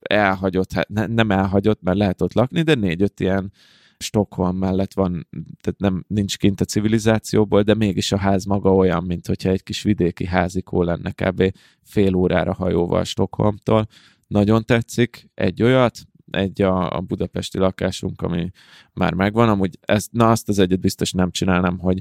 [0.00, 3.52] elhagyott, hát ne, nem elhagyott, mert lehet ott lakni, de négy-öt ilyen
[3.98, 5.28] Stockholm mellett van,
[5.60, 9.62] tehát nem, nincs kint a civilizációból, de mégis a ház maga olyan, mint hogyha egy
[9.62, 11.52] kis vidéki házikó lenne kb.
[11.82, 13.86] fél órára hajóval Stockholmtól.
[14.28, 15.98] Nagyon tetszik, egy olyat,
[16.30, 18.50] egy a, a budapesti lakásunk, ami
[18.92, 22.00] már megvan, amúgy ezt, na azt az egyet biztos nem csinálnám, hogy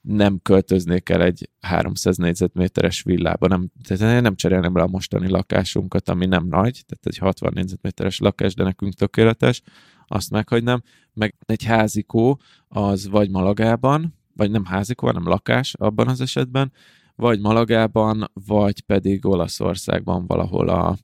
[0.00, 6.08] nem költöznék el egy 300 négyzetméteres villába, nem, tehát nem cserélném le a mostani lakásunkat,
[6.08, 9.62] ami nem nagy, tehát egy 60 négyzetméteres lakás, de nekünk tökéletes,
[10.06, 16.20] azt meghagynám, meg egy házikó, az vagy Malagában, vagy nem házikó, hanem lakás abban az
[16.20, 16.72] esetben,
[17.16, 20.96] vagy Malagában, vagy pedig Olaszországban valahol a,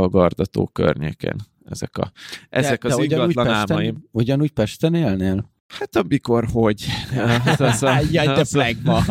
[0.00, 1.36] a Gardató környékén.
[1.64, 2.12] Ezek, a,
[2.48, 4.04] ezek az ugyanúgy ingatlan Pesten, álmaim.
[4.10, 5.50] ugyanúgy Pesten élnél?
[5.68, 6.84] Hát amikor hogy.
[7.46, 9.02] Az, az, a, Jaj, de flagma.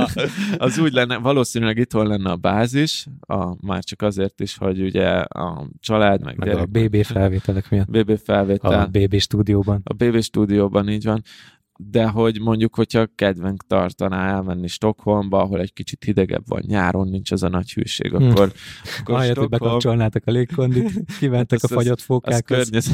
[0.57, 5.07] az úgy lenne, valószínűleg itthon lenne a bázis, a, már csak azért is, hogy ugye
[5.19, 7.89] a család, meg, Meg a BB felvételek miatt.
[7.89, 9.81] BB felvétel, A BB stúdióban.
[9.83, 11.21] a BB stúdióban így van,
[11.77, 17.31] de hogy mondjuk, hogyha kedvenk tartaná elmenni Stockholmba, ahol egy kicsit hidegebb van nyáron, nincs
[17.31, 18.23] az a nagy hűség, Hm.
[18.23, 18.53] akkor,
[18.99, 22.41] akkor Ahelyett, hogy Stockholm, bekapcsolnátok a légkondit, kimentek a fagyott fókákhoz.
[22.45, 22.93] környezet,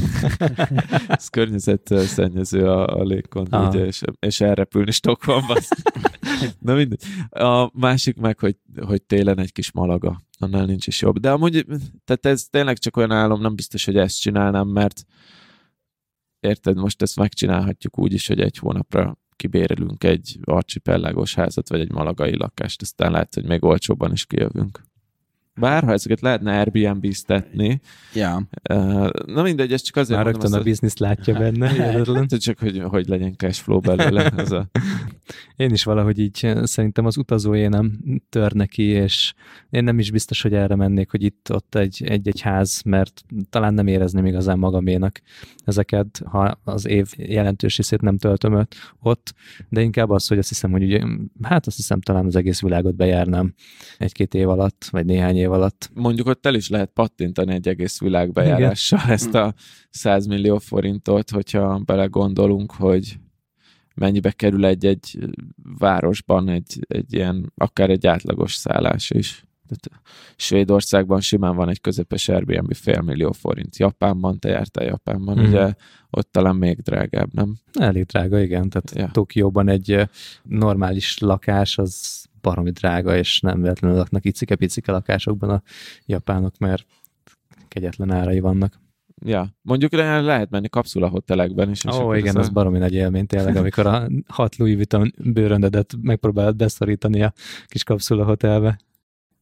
[1.08, 3.68] az környezetszennyező a, a légkond, Aha.
[3.68, 5.58] ugye, és, és elrepülni Stockholmba.
[6.60, 7.04] Na mindegy.
[7.30, 8.56] A másik meg, hogy,
[8.86, 10.22] hogy télen egy kis malaga.
[10.40, 11.18] Annál nincs is jobb.
[11.20, 11.66] De amúgy,
[12.06, 15.06] tehát ez tényleg csak olyan álom, nem biztos, hogy ezt csinálnám, mert
[16.42, 21.92] érted, most ezt megcsinálhatjuk úgy is, hogy egy hónapra kibérelünk egy archipellágos házat, vagy egy
[21.92, 24.82] malagai lakást, aztán lehet, hogy még olcsóbban is kijövünk.
[25.60, 27.82] Bár, ha ezeket lehetne Airbnb-ztetni,
[28.14, 28.48] Ja.
[29.26, 31.70] Na mindegy, ez csak azért Már mondom, rögtön a bizniszt látja benne.
[32.12, 34.30] Hát, csak hogy, hogy legyen cash flow belőle.
[34.38, 34.70] Ez a,
[35.56, 38.00] Én is valahogy így szerintem az utazóé nem
[38.30, 39.34] tör neki, és
[39.70, 43.88] én nem is biztos, hogy erre mennék, hogy itt-ott egy, egy-egy ház, mert talán nem
[43.88, 45.22] érezném igazán magaménak
[45.66, 49.34] ezeket, ha az év jelentős részét nem töltöm ott- ott,
[49.70, 51.02] de inkább az, hogy azt hiszem, hogy ugye,
[51.42, 53.54] hát azt hiszem talán az egész világot bejárnám
[53.98, 55.90] egy-két év alatt, vagy néhány év alatt.
[55.94, 59.54] mondjuk ott el is lehet pattintani egy egész világbejárással ezt a
[59.90, 63.20] 100 millió forintot, hogyha belegondolunk, hogy
[63.96, 65.20] mennyibe kerül egy-egy
[65.78, 69.46] városban egy, egy ilyen, akár egy átlagos szállás is.
[69.68, 70.04] Tehát
[70.36, 73.78] Svédországban simán van egy közepes Airbnb félmillió forint.
[73.78, 75.48] Japánban, te jártál Japánban, Mhm.
[75.48, 75.74] ugye
[76.10, 77.56] ott talán még drágább, nem?
[77.74, 78.70] Elég drága, igen.
[78.70, 79.02] Tehát Ja.
[79.02, 79.10] ja.
[79.12, 80.08] Tokióban egy eh,
[80.44, 85.62] normális lakás az baromi drága, és nem véletlenül laknak icike-picike lakásokban a
[86.06, 86.86] japánok, mert
[87.68, 88.80] kegyetlen árai vannak.
[89.26, 91.86] Ja, mondjuk le- lehet menni kapszula hotelekben is.
[91.86, 95.14] Ó, akkor igen, ez az a- baromi nagy élmény tényleg, amikor a hat Louis Vuitton
[95.18, 97.34] bőröndedet megpróbálod beszorítani a
[97.66, 98.80] kis kapszula hotelbe.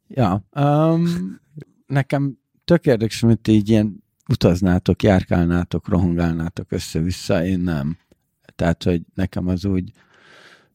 [0.07, 0.43] Ja.
[0.59, 1.39] Um,
[1.87, 7.97] nekem tök érdekes, hogy így ilyen utaznátok, járkálnátok, rohangálnátok össze-vissza, én nem.
[8.55, 9.91] Tehát, hogy nekem az úgy,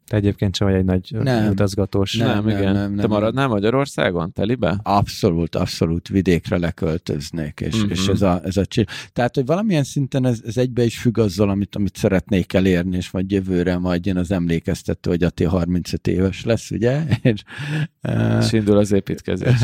[0.07, 1.49] Te egyébként sem vagy egy nagy Nem.
[1.51, 2.17] utazgatós.
[2.17, 2.63] Nem, Nem, nem, igen.
[2.65, 4.81] nem, Nem, nem, Te maradnál Magyarországon, telibe?
[4.83, 7.83] abszolút, abszolút vidékre leköltöznék, és, Mhm.
[7.83, 7.99] uh-huh.
[7.99, 8.87] és ez a, ez a csér.
[9.13, 13.11] Tehát, hogy valamilyen szinten ez, ez egybe is függ azzal, amit, amit szeretnék elérni, és
[13.11, 17.03] majd jövőre majd jön az emlékeztető, hogy Ati 35 éves lesz, ugye?
[17.23, 17.43] És,
[18.03, 19.61] uh, És indul az építkezés.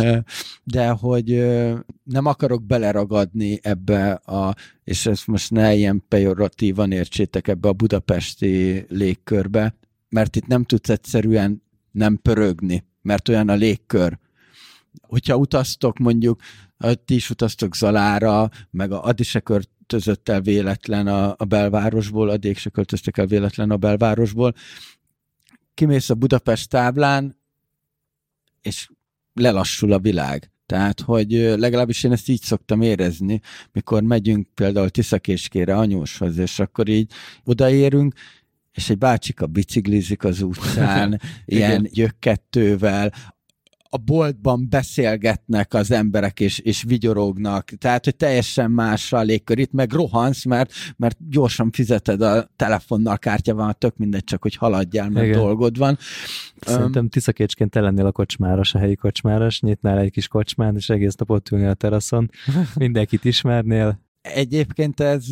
[0.64, 1.46] de hogy
[2.04, 8.84] nem akarok beleragadni ebbe a, és ezt most ne ilyen pejoratívan értsétek ebbe a budapesti
[8.88, 9.74] légkörbe,
[10.10, 14.18] mert itt nem tudsz egyszerűen nem pörögni, mert olyan a légkör.
[15.02, 16.40] Hogyha utaztok mondjuk,
[17.04, 22.56] ti is utaztok Zalára, meg a Adi se költözött el véletlen a, a belvárosból, addig
[22.56, 24.54] se költöztek el véletlen a belvárosból,
[25.74, 27.36] kimész a Budapest táblán,
[28.60, 28.90] és
[29.32, 30.50] lelassul a világ.
[30.66, 33.40] Tehát, hogy legalábbis én ezt így szoktam érezni,
[33.72, 37.12] mikor megyünk például Tiszakéskére anyóshoz, és akkor így
[37.44, 38.14] odaérünk,
[38.72, 43.12] és egy bácsika biciklizik az utcán, ilyen gyökkettővel,
[43.92, 49.58] a boltban beszélgetnek az emberek, és, és vigyorognak, tehát, hogy teljesen más a légkör.
[49.58, 54.54] Itt meg rohansz, mert, mert gyorsan fizeted a telefonnal, kártya van, tök mindegy, csak hogy
[54.54, 55.38] haladjál, mert Igen.
[55.38, 55.98] dolgod van.
[56.60, 61.14] Szerintem tiszakécsként te lennél a kocsmáros, a helyi kocsmáros, nyitnál egy kis kocsmán, és egész
[61.14, 62.30] nap ott ülnél a teraszon,
[62.74, 64.00] mindenkit ismernél.
[64.22, 65.26] Egyébként ez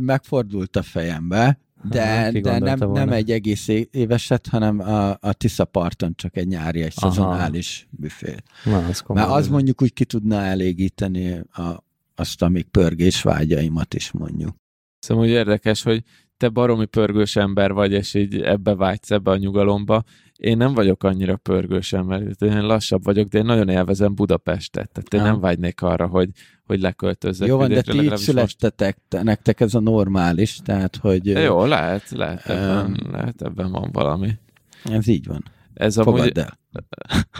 [0.00, 2.94] megfordult a fejembe, de, de nem, volna.
[2.94, 7.10] nem egy egész éveset, hanem a, a Tisza parton csak egy nyári, egy Aha.
[7.10, 8.34] szezonális büfé.
[8.64, 9.02] Na, az.
[9.06, 14.56] Mert az mondjuk úgy ki tudná elégíteni a, azt a még pörgés vágyaimat is mondjuk.
[14.98, 16.04] Szóval úgy érdekes, hogy
[16.40, 20.02] te baromi pörgős ember vagy, és így ebbe vágysz, ebbe a nyugalomba.
[20.36, 24.90] Én nem vagyok annyira pörgős ember, én lassabb vagyok, de én nagyon élvezem Budapestet.
[24.92, 26.28] Tehát én nem vágynék arra, hogy,
[26.64, 27.48] hogy leköltözzek.
[27.48, 28.22] Jó van, de ti így most.
[28.22, 33.10] születtetek, te- nektek ez a normális, tehát hogy Jó, lehet, lehet ebben, Öm.
[33.12, 34.30] lehet ebben van valami.
[34.84, 35.44] ez így van.
[35.74, 36.58] Ez amúgy, Fogadd el.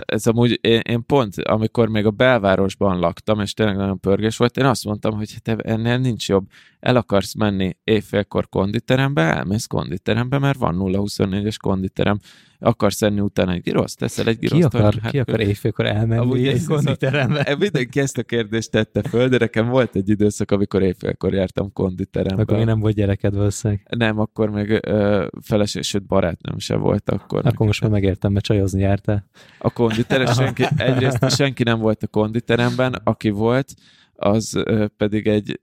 [0.06, 4.56] Ez amúgy én, én pont, amikor még a belvárosban laktam, és tényleg nagyon pörgés volt,
[4.56, 6.46] én azt mondtam, hogy te ennél nincs jobb.
[6.80, 12.18] El akarsz menni éjfélkor konditerembe, elmész konditerembe, mert van 0-24-es konditerem.
[12.62, 14.74] Akarsz enni utána egy giroszt, teszel egy ki giroszt.
[14.74, 17.42] akar, ki akar éjfélkor elmenni Amúgy egy ez- konditerembe?
[17.42, 21.72] E, Mindenki ezt a kérdést tette föl, de nekem volt egy időszak, amikor éjfélkor jártam
[21.72, 22.42] konditerembe.
[22.42, 23.86] Akkor még nem volt gyereked valószínűleg.
[23.96, 27.46] Nem, akkor még ö, feleség, sőt barátnőm se volt akkor.
[27.46, 29.19] Akkor most már megértem, mert csajozni jártál.
[29.58, 33.74] A konditerem, senki, egyrészt senki nem volt a konditeremben, aki volt,
[34.14, 34.62] az
[34.96, 35.58] pedig egy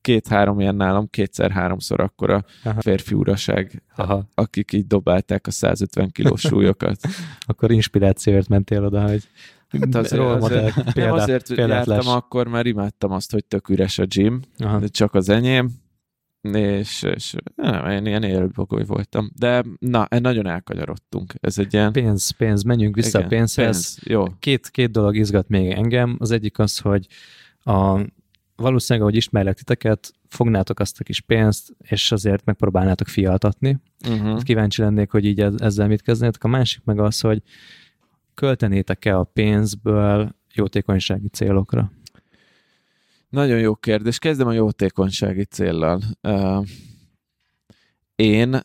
[0.00, 2.80] két-három ilyen nálam, kétszer-háromszor akkora Aha.
[2.80, 4.28] férfi uraság, Aha.
[4.34, 7.00] akik így dobálták a 150 kilós súlyokat.
[7.40, 9.28] Akkor inspirációért mentél oda, hogy
[9.68, 13.98] Hát azért, azért, nem példát, azért példát jártam akkor, mert imádtam azt, hogy tök üres
[13.98, 14.78] a gym, Aha.
[14.78, 15.70] de csak az enyém,
[16.42, 19.30] és, és nem, én ilyen élőbogoly voltam.
[19.38, 21.34] De na, nagyon elkanyarodtunk.
[21.40, 21.92] Ez egy ilyen...
[21.92, 23.94] Pénz, pénz, menjünk vissza Igen, a pénzhez.
[23.94, 24.24] pénz, jó.
[24.38, 26.16] Két, két dolog izgat még engem.
[26.18, 27.06] Az egyik az, hogy
[27.58, 28.00] a,
[28.56, 33.78] valószínűleg, ahogy ismerlek titeket, fognátok azt a kis pénzt, és azért megpróbálnátok fialtatni.
[34.08, 34.42] Uh-huh.
[34.42, 36.44] Kíváncsi lennék, hogy így ez- ezzel mit kezdenétek.
[36.44, 37.42] A másik meg az, hogy
[38.34, 41.92] költenétek-e a pénzből jótékonysági célokra?
[43.28, 44.18] Nagyon jó kérdés.
[44.18, 46.00] Kezdem a jótékonysági céllal.
[48.16, 48.60] Én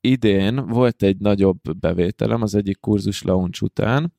[0.00, 4.12] idén volt egy nagyobb bevételem az egyik kurzus launch után,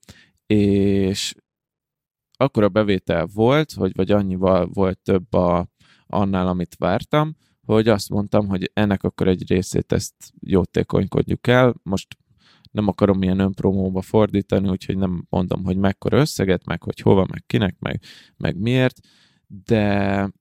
[0.45, 1.35] és
[2.37, 5.67] akkor a bevétel volt, hogy vagy annyival volt több a,
[6.05, 7.35] annál, amit vártam,
[7.65, 11.75] hogy azt mondtam, hogy ennek akkor egy részét ezt jótékonykodjuk el.
[11.83, 12.17] Most
[12.71, 17.43] nem akarom ilyen önpromóba fordítani, úgyhogy nem mondom, hogy mekkora összeget, meg hogy hova, meg
[17.45, 18.01] kinek, meg,
[18.37, 18.99] meg miért,
[19.47, 20.31] de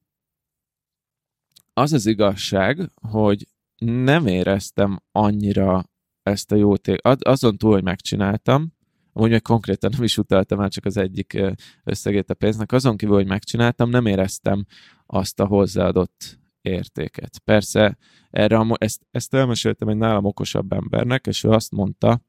[1.73, 3.47] az az igazság, hogy
[3.77, 5.85] nem éreztem annyira
[6.23, 8.75] ezt a jóték, azon túl, hogy megcsináltam,
[9.13, 11.43] amúgy meg konkrétan nem is utaltam már csak az egyik
[11.85, 14.67] összegét a pénznek, azon kívül, hogy megcsináltam, nem éreztem
[15.07, 17.39] azt a hozzáadott értéket.
[17.39, 17.99] Persze
[18.31, 22.21] erre, ezt, ezt elmeséltem egy nálam okosabb embernek, és ő azt mondta,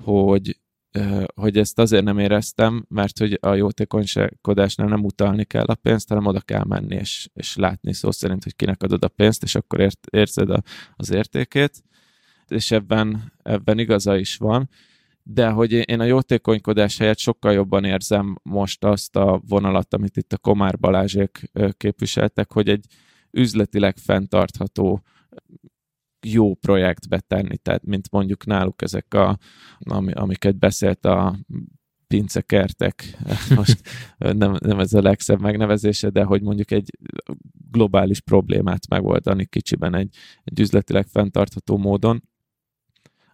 [0.00, 0.60] hogy
[1.34, 6.26] hogy ezt azért nem éreztem, mert hogy a jótékonykodásnál nem utalni kell a pénzt, hanem
[6.26, 9.80] oda kell menni, és, és látni szó szerint, hogy kinek adod a pénzt, és akkor
[9.80, 10.62] ért, érzed a,
[10.96, 11.82] az értékét,
[12.48, 14.68] és ebben, ebben igaza is van,
[15.22, 20.32] de hogy én a jótékonykodás helyett sokkal jobban érzem most azt a vonalat, amit itt
[20.32, 22.86] a Komár Balázsék képviseltek, hogy egy
[23.30, 25.02] üzletileg fenntartható
[26.32, 29.38] jó projektbe tenni, tehát mint mondjuk náluk ezek a,
[29.78, 31.36] ami, amiket beszélt a
[32.06, 33.16] pincekertek,
[33.56, 33.80] most
[34.16, 36.90] nem, nem ez a legszebb megnevezése, de hogy mondjuk egy
[37.70, 42.22] globális problémát megoldani kicsiben egy, egy üzletileg fenntartható módon.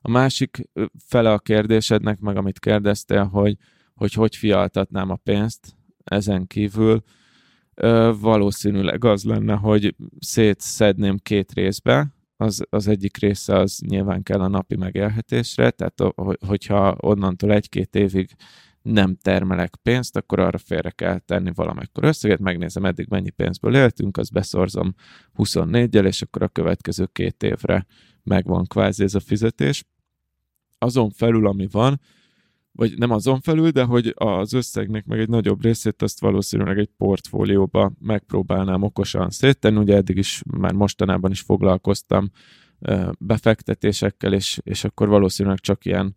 [0.01, 0.71] A másik
[1.07, 3.57] fele a kérdésednek, meg amit kérdeztél, hogy
[3.95, 7.03] hogy, hogy fialtatnám a pénzt ezen kívül,
[8.21, 14.49] valószínűleg az lenne, hogy szétszedném két részbe, az, az egyik része az nyilván kell a
[14.49, 16.15] napi megélhetésre, tehát
[16.47, 18.31] hogyha onnantól egy-két évig
[18.83, 24.17] nem termelek pénzt, akkor arra félre kell tenni valamekkor összeget, megnézem eddig mennyi pénzből éltünk,
[24.17, 24.95] azt beszorzom
[25.37, 27.87] 24-jel, és akkor a következő két évre
[28.23, 29.85] megvan kvázi ez a fizetés.
[30.79, 32.01] Azon felül, ami van,
[32.73, 36.91] vagy nem azon felül, de hogy az összegnek meg egy nagyobb részét azt valószínűleg egy
[36.97, 39.79] portfólióba megpróbálnám okosan széttenni.
[39.79, 42.31] Ugye eddig is, már mostanában is foglalkoztam
[43.19, 46.17] befektetésekkel, és, és akkor valószínűleg csak ilyen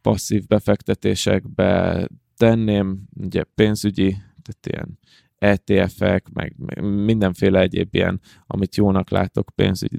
[0.00, 4.10] passzív befektetésekbe tenném, ugye pénzügyi,
[4.42, 4.98] tehát ilyen
[5.38, 9.98] ETF-ek, meg, mindenféle egyéb ilyen, amit jónak látok pénzügyi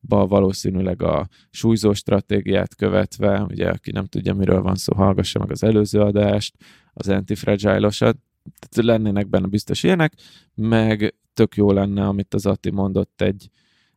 [0.00, 5.50] dologba, valószínűleg a súlyzó stratégiát követve, ugye aki nem tudja, miről van szó, hallgassa meg
[5.50, 6.56] az előző adást,
[6.92, 8.16] az antifragile-osat,
[8.58, 10.12] tehát lennének benne biztos ilyenek,
[10.54, 13.50] meg tök jó lenne, amit az Ati mondott, egy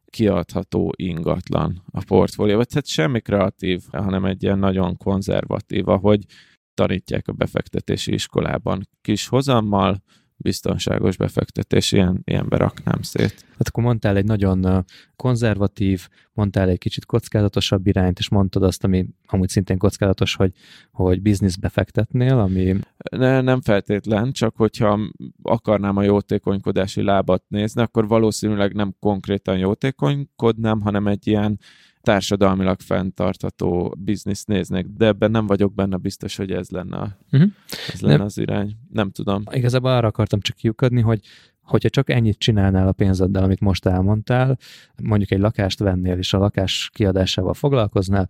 [0.06, 2.66] kiadható ingatlan a portfólióban.
[2.70, 6.26] Tehát semmi kreatív, hanem egy ilyen nagyon konzervatív, ahogy
[6.74, 10.02] tanítják a befektetési iskolában kis hozammal,
[10.42, 13.46] biztonságos befektetés, ilyen, ilyenbe raknám szét.
[13.58, 14.86] Hát akkor mondtál egy nagyon
[15.16, 20.52] konzervatív, mondtál egy kicsit kockázatosabb irányt, és mondtad azt, ami amúgy szintén kockázatos, hogy,
[20.92, 22.76] hogy bizniszbe fektetnél, ami...
[23.12, 25.00] Ne, nem feltétlen, csak hogyha
[25.42, 31.60] akarnám a jótékonykodási lábat nézni, akkor valószínűleg nem konkrétan jótékonykodnám, hanem egy ilyen
[32.02, 37.50] társadalmilag fenntartható bizniszt néznek, de ebben nem vagyok benne biztos, hogy ez lenne, uh-huh.
[37.94, 38.76] ez lenne az irány.
[38.90, 39.44] Nem tudom.
[39.52, 41.20] Igazából arra akartam csak kiukadni, hogy
[41.62, 44.58] hogyha csak ennyit csinálnál a pénzeddel, amit most elmondtál,
[45.04, 48.28] mondjuk egy lakást vennél, és a lakás kiadásával foglalkoznál,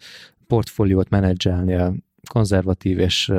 [0.47, 1.95] portfóliót menedzselnél,
[2.31, 3.31] konzervatív és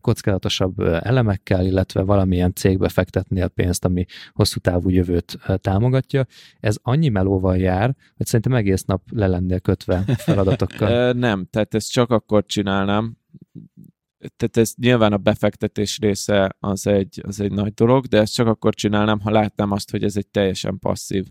[0.00, 6.26] kockázatosabb elemekkel, illetve valamilyen cégbe fektetnél pénzt, ami hosszú távú jövőt támogatja.
[6.60, 11.12] Ez annyi melóval jár, hogy szerintem egész nap le lennél kötve feladatokkal.
[11.26, 13.16] Nem, tehát ezt csak akkor csinálnám,
[14.36, 18.46] tehát ez nyilván a befektetés része az egy, az egy nagy dolog, de ezt csak
[18.46, 21.26] akkor csinálnám, ha látnám azt, hogy ez egy teljesen passzív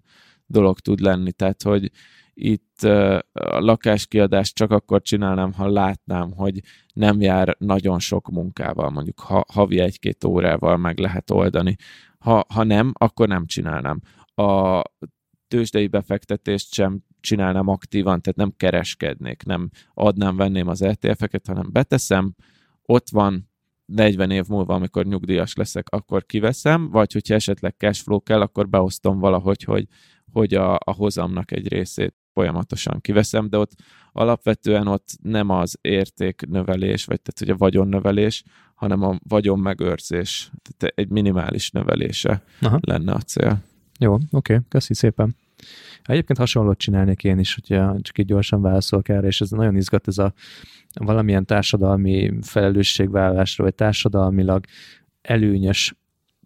[0.46, 1.32] dolog tud lenni.
[1.32, 1.92] Tehát, hogy
[2.34, 2.84] itt
[3.32, 6.60] a lakáskiadást csak akkor csinálnám, ha látnám, hogy
[6.94, 11.76] nem jár nagyon sok munkával, mondjuk ha, havi egy-két órával meg lehet oldani.
[12.20, 14.02] Ha, ha nem, akkor nem csinálnám.
[14.36, 14.82] A
[15.48, 22.36] tőzsdei befektetést sem csinálnám aktívan, tehát nem kereskednék, nem adnám, venném az ETF-eket, hanem beteszem,
[22.82, 23.50] ott van
[23.86, 29.20] 40 év múlva, amikor nyugdíjas leszek, akkor kiveszem, vagy hogyha esetleg cashflow kell, akkor beosztom
[29.20, 29.88] valahogy, hogy,
[30.32, 33.72] hogy a, a hozamnak egy részét folyamatosan kiveszem, de ott
[34.12, 38.44] alapvetően ott nem az értéknövelés, vagy tehát hogy a vagyonnövelés,
[38.76, 42.80] hanem a vagyon megőrzés, tehát egy minimális növelése Aha.
[42.82, 43.62] lenne a cél.
[44.00, 45.36] Jó, oké, okay, köszi szépen.
[46.04, 50.08] Egyébként hasonlót csinálnék én is, hogyha csak így gyorsan válaszolok erre, és ez nagyon izgat,
[50.08, 50.34] ez a
[50.94, 54.66] valamilyen társadalmi felelősségvállalásra, vagy társadalmilag
[55.22, 55.96] előnyös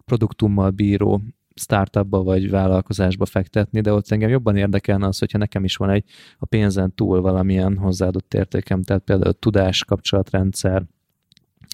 [0.04, 1.22] produktummal bíró
[1.60, 6.04] startupba vagy vállalkozásba fektetni, de ott engem jobban érdekelne az, hogyha nekem is van egy
[6.38, 10.82] a pénzen túl valamilyen hozzáadott értékem, tehát például tudás, kapcsolatrendszer,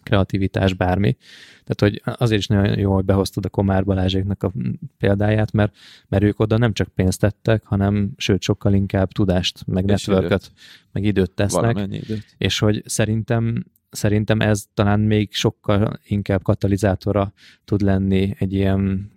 [0.02, 1.16] kreativitás, bármi.
[1.64, 4.52] Tehát, hogy azért is nagyon jó, hogy behoztad a Komár Balázséknak a
[4.98, 5.76] példáját, mert,
[6.08, 10.52] mert ők oda nem csak pénzt tettek, hanem sőt, sokkal inkább tudást, meg networköt,
[10.92, 11.76] meg időt tesznek.
[11.76, 12.34] Időt.
[12.38, 17.32] És hogy szerintem szerintem ez talán még sokkal inkább katalizátora
[17.64, 19.10] tud lenni egy ilyen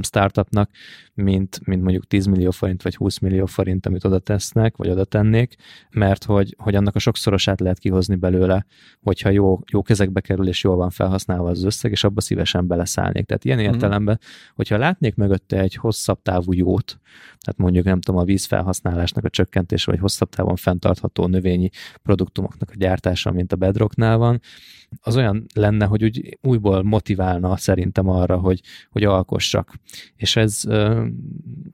[0.00, 0.70] startupnak,
[1.14, 5.04] mint, mint mondjuk 10 millió forint vagy 20 millió forint, amit oda tesznek, vagy oda
[5.04, 5.54] tennék,
[5.90, 8.66] mert hogy, hogy annak a sokszorosát lehet kihozni belőle,
[9.02, 13.26] hogyha jó, jó kezekbe kerül és jól van felhasználva az összeg, és abba szívesen beleszállnék.
[13.26, 13.72] Tehát ilyen mm-hmm.
[13.72, 14.20] értelemben,
[14.54, 16.98] hogyha látnék mögötte egy hosszabb távú jót,
[17.40, 21.70] tehát mondjuk nem tudom, a vízfelhasználásnak a csökkentése, vagy hosszabb távon fenntartható növényi
[22.02, 24.40] produktumoknak a gyártása, mint a bedrocknál van,
[25.00, 28.60] az olyan lenne, hogy úgy újból motiválna szerintem arra, hogy,
[28.90, 29.04] hogy
[29.58, 29.74] alkossak.
[30.16, 30.62] És ez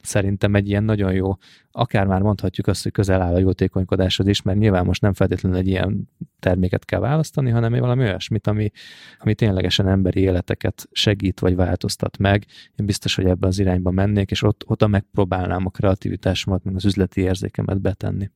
[0.02, 1.36] szerintem egy ilyen nagyon jó,
[1.70, 5.58] akár már mondhatjuk azt, hogy közel áll a jótékonykodáshoz is, mert nyilván most nem feltétlenül
[5.58, 6.08] egy ilyen
[6.38, 8.70] terméket kell választani, hanem valami olyasmit, ami,
[9.18, 12.44] ami ténylegesen emberi életeket segít vagy változtat meg.
[12.76, 16.84] Én biztos, hogy ebbe az irányba mennék, és ott, oda megpróbálnám a kreativitásomat, meg az
[16.84, 18.30] üzleti érzékemet betenni.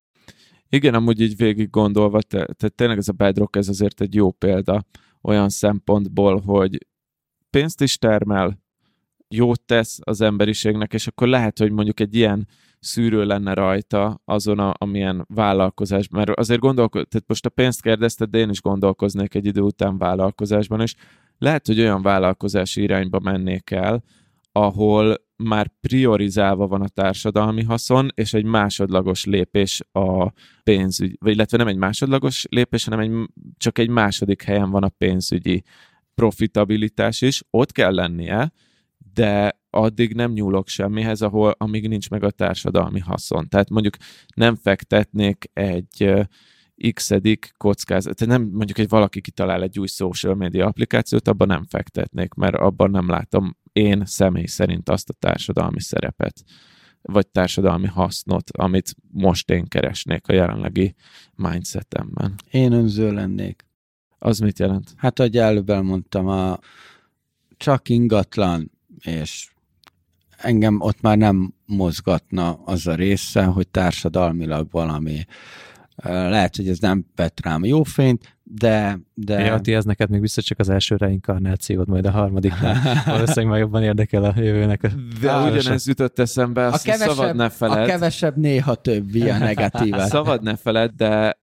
[0.71, 4.31] Igen, amúgy így végig gondolva, te, te, tényleg ez a Bedrock, ez azért egy jó
[4.31, 4.85] példa
[5.23, 6.87] olyan szempontból, hogy
[7.51, 8.59] pénzt is termel,
[9.29, 12.49] jót tesz az emberiségnek, és akkor lehet, hogy mondjuk egy ilyen
[12.81, 18.31] szűrő lenne rajta azon, a, amilyen vállalkozás, mert azért gondolkoz, tehát most a pénzt kérdezted,
[18.31, 20.95] de én is gondolkoznék egy idő után vállalkozásban, és
[21.39, 24.03] lehet, hogy olyan vállalkozási irányba mennék el,
[24.53, 31.57] ahol már priorizálva van a társadalmi haszon, és egy másodlagos lépés a pénzügy, vagy illetve
[31.57, 35.63] nem egy másodlagos lépés, hanem egy, csak egy második helyen van a pénzügyi
[36.15, 38.53] profitabilitás is, ott kell lennie,
[39.13, 43.49] de addig nem nyúlok semmihez, ahol, amíg nincs meg a társadalmi haszon.
[43.49, 43.97] Tehát mondjuk
[44.35, 46.13] nem fektetnék egy
[46.93, 47.11] x
[47.57, 52.35] kockázat, tehát nem mondjuk egy valaki kitalál egy új social media applikációt, abban nem fektetnék,
[52.35, 56.45] mert abban nem látom én személy szerint azt a társadalmi szerepet.
[57.03, 60.95] vagy társadalmi hasznot, amit most én keresnék a jelenlegi
[61.35, 62.35] mindsetemben.
[62.51, 63.67] Én önző lennék.
[64.19, 64.93] Az mit jelent?
[64.97, 66.59] Hát, ahogy előbb elmondtam, a
[67.57, 68.71] csak ingatlan,
[69.01, 69.49] és
[70.37, 75.25] engem ott már nem mozgatna az a része, hogy társadalmilag valami
[76.05, 78.99] lehet, hogy ez nem vett rám jó fényt, de...
[79.15, 79.41] de...
[79.41, 83.03] Ja, ti ez neked még biztos csak az első reinkarnációd, majd a harmadiknál.
[83.07, 84.83] Valószínűleg már jobban érdekel a jövőnek.
[84.83, 84.89] A
[85.21, 87.83] de ugyanez jutott eszembe, azt a kevesebb, szabad ne feled.
[87.83, 89.95] A kevesebb néha több, ilyen negatív.
[89.97, 91.39] szabad ne feled, de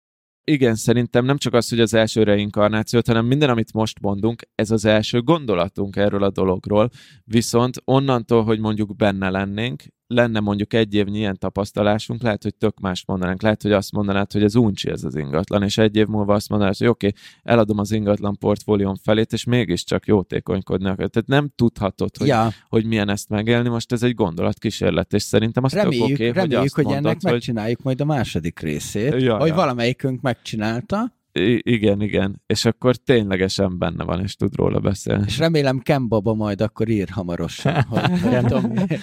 [0.45, 4.71] igen, szerintem nem csak az, hogy az első reinkarnációt, hanem minden, amit most mondunk, ez
[4.71, 6.89] az első gondolatunk erről a dologról.
[7.25, 9.83] Viszont onnantól, hogy mondjuk benne lennénk,
[10.13, 13.43] lenne mondjuk egy évnyi ilyen tapasztalásunk, lehet, hogy tök más mondanánk.
[13.43, 16.49] Lehet, hogy azt mondanád, hogy ez uncsi ez az ingatlan, és egy év múlva azt
[16.49, 21.09] mondanád, hogy oké, okay, eladom az ingatlan portfólióm felét, és mégiscsak jótékonykodni akar.
[21.09, 22.51] Tehát nem tudhatod, hogy, ja.
[22.69, 23.69] hogy milyen ezt megélni.
[23.69, 26.85] Most ez egy gondolatkísérlet, és szerintem azt reméljük, tök oké, okay, reméljük, hogy, azt hogy
[26.85, 27.33] mondod, ennek hogy...
[27.33, 29.55] megcsináljuk majd a második részét, ja, hogy ja.
[29.55, 32.43] valamelyikünk megcsinálta, I- igen, igen.
[32.47, 35.25] És akkor ténylegesen benne van, és tud róla beszélni.
[35.27, 37.83] És remélem Ken Baba majd akkor ír hamarosan.
[37.91, 39.01] hogy.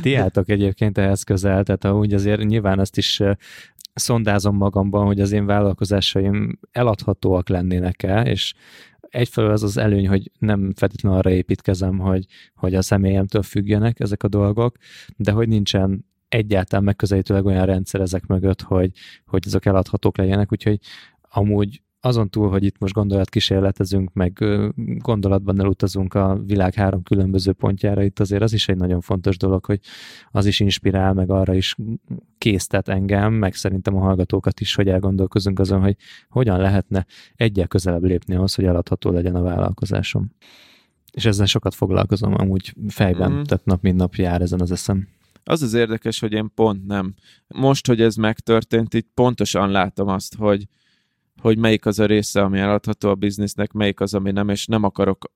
[0.00, 3.22] Ti álltok egyébként ehhez közel, tehát úgy azért nyilván azt is
[3.94, 8.54] szondázom magamban, hogy az én vállalkozásaim eladhatóak lennének-e, és
[9.00, 14.22] egyfelől az az előny, hogy nem feltétlenül arra építkezem, hogy, hogy a személyemtől függjenek ezek
[14.22, 14.76] a dolgok,
[15.16, 18.90] de hogy nincsen egyáltalán megközelítőleg olyan rendszer ezek mögött, hogy,
[19.26, 20.78] hogy azok eladhatók legyenek, úgyhogy
[21.30, 24.44] amúgy azon túl, hogy itt most gondolatkísérletezünk, meg
[24.98, 29.64] gondolatban elutazunk a világ három különböző pontjára, itt azért az is egy nagyon fontos dolog,
[29.64, 29.80] hogy
[30.30, 31.76] az is inspirál, meg arra is
[32.38, 35.96] késztet engem, meg szerintem a hallgatókat is, hogy elgondolkozunk azon, hogy
[36.28, 40.30] hogyan lehetne egyel közelebb lépni ahhoz, hogy eladható legyen a vállalkozásom.
[41.12, 43.42] És ezzel sokat foglalkozom amúgy fejben, mm.
[43.42, 45.08] tehát nap mint nap jár ezen az eszem.
[45.44, 47.14] Az az érdekes, hogy én pont nem.
[47.48, 50.66] Most, hogy ez megtörtént, itt pontosan látom azt, hogy
[51.40, 54.84] hogy melyik az a része, ami eladható a biznisznek, melyik az, ami nem, és nem
[54.84, 55.32] akarok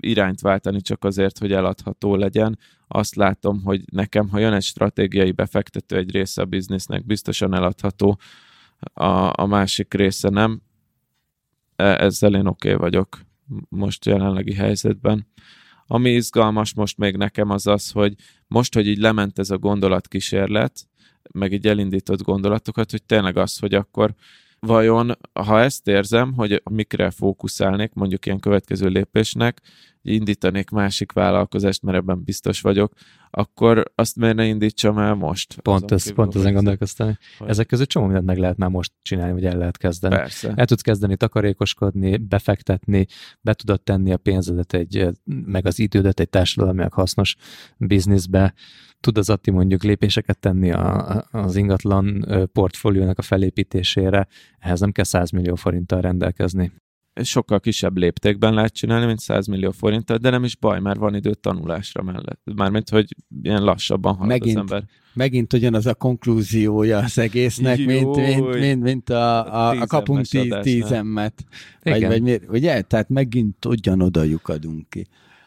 [0.00, 2.58] irányt váltani csak azért, hogy eladható legyen.
[2.88, 8.18] Azt látom, hogy nekem, ha jön egy stratégiai befektető egy része a biznisznek, biztosan eladható,
[8.92, 10.62] a, a másik része nem.
[11.76, 13.20] E, ezzel én oké okay vagyok
[13.68, 15.26] most jelenlegi helyzetben.
[15.86, 18.14] Ami izgalmas most még nekem az az, hogy
[18.46, 20.86] most, hogy így lement ez a gondolatkísérlet,
[21.32, 24.14] meg így elindított gondolatokat, hogy tényleg az, hogy akkor
[24.66, 29.60] vajon, ha ezt érzem, hogy mikre fókuszálnék, mondjuk ilyen következő lépésnek,
[30.02, 32.92] indítanék másik vállalkozást, mert ebben biztos vagyok,
[33.30, 35.60] akkor azt miért ne indítsam el most?
[35.60, 37.18] Pont, ez, pont ezen gondolkoztam.
[37.38, 37.48] Hogy...
[37.48, 40.14] Ezek között csomó mindent meg lehet már most csinálni, vagy el lehet kezdeni.
[40.14, 40.52] Persze.
[40.56, 43.06] El tudsz kezdeni takarékoskodni, befektetni,
[43.40, 47.36] be tudod tenni a pénzedet, egy, meg az idődet egy társadalmiak hasznos
[47.76, 48.54] bizniszbe,
[49.00, 54.26] tud az Atti mondjuk lépéseket tenni a, az ingatlan portfóliónak a felépítésére,
[54.58, 56.72] ehhez nem kell 100 millió forinttal rendelkezni
[57.14, 61.14] sokkal kisebb léptékben lehet csinálni, mint 100 millió forinttal, de nem is baj, mert van
[61.14, 62.40] idő tanulásra mellett.
[62.54, 64.84] Mármint, hogy ilyen lassabban halad megint, az ember.
[65.14, 70.26] Megint ugyanaz a konklúziója az egésznek, Jó, mint, mint, mint, mint a, a, a kapunk
[70.26, 71.44] tíz, tízemmet.
[71.82, 72.80] Vagy, vagy miért, ugye?
[72.82, 75.06] Tehát megint ugyanoda lyukadunk ki.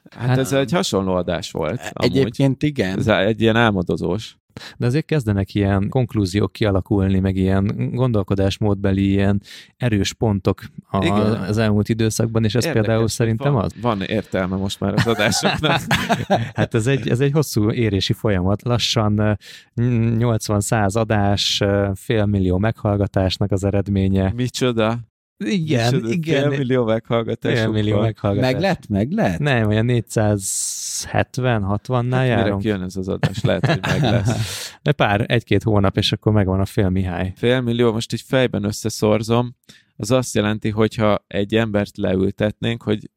[0.09, 1.91] Hát, hát ez egy hasonló adás volt.
[1.93, 2.63] Egyébként amúgy.
[2.63, 2.97] igen.
[2.97, 4.37] Ez egy ilyen álmodozós.
[4.77, 9.41] De azért kezdenek ilyen konklúziók kialakulni, meg ilyen gondolkodásmódbeli ilyen
[9.77, 11.05] erős pontok a,
[11.47, 13.71] az elmúlt időszakban, és ez Érdekes, például szerintem van, az.
[13.81, 15.81] Van értelme most már az adásoknak.
[16.53, 18.63] hát ez egy, ez egy hosszú érési folyamat.
[18.63, 19.37] Lassan
[19.75, 24.31] 80-100 adás, félmillió meghallgatásnak az eredménye.
[24.35, 24.99] Micsoda?
[25.37, 26.49] Igen, igen.
[26.49, 27.59] Fél millió meghallgatás.
[27.59, 28.51] Fél millió meghallgatás.
[28.51, 29.39] Meg lett, meg lett?
[29.39, 32.63] Nem, olyan 470-60-nál hát járunk.
[32.63, 33.43] Mire jön ez az adás?
[33.43, 34.59] Lehet, hogy meg lesz.
[34.83, 37.33] De pár, egy-két hónap, és akkor megvan a fél Mihály.
[37.35, 39.55] Fél millió, most így fejben összeszorzom,
[39.97, 43.09] az azt jelenti, hogyha egy embert leültetnénk, hogy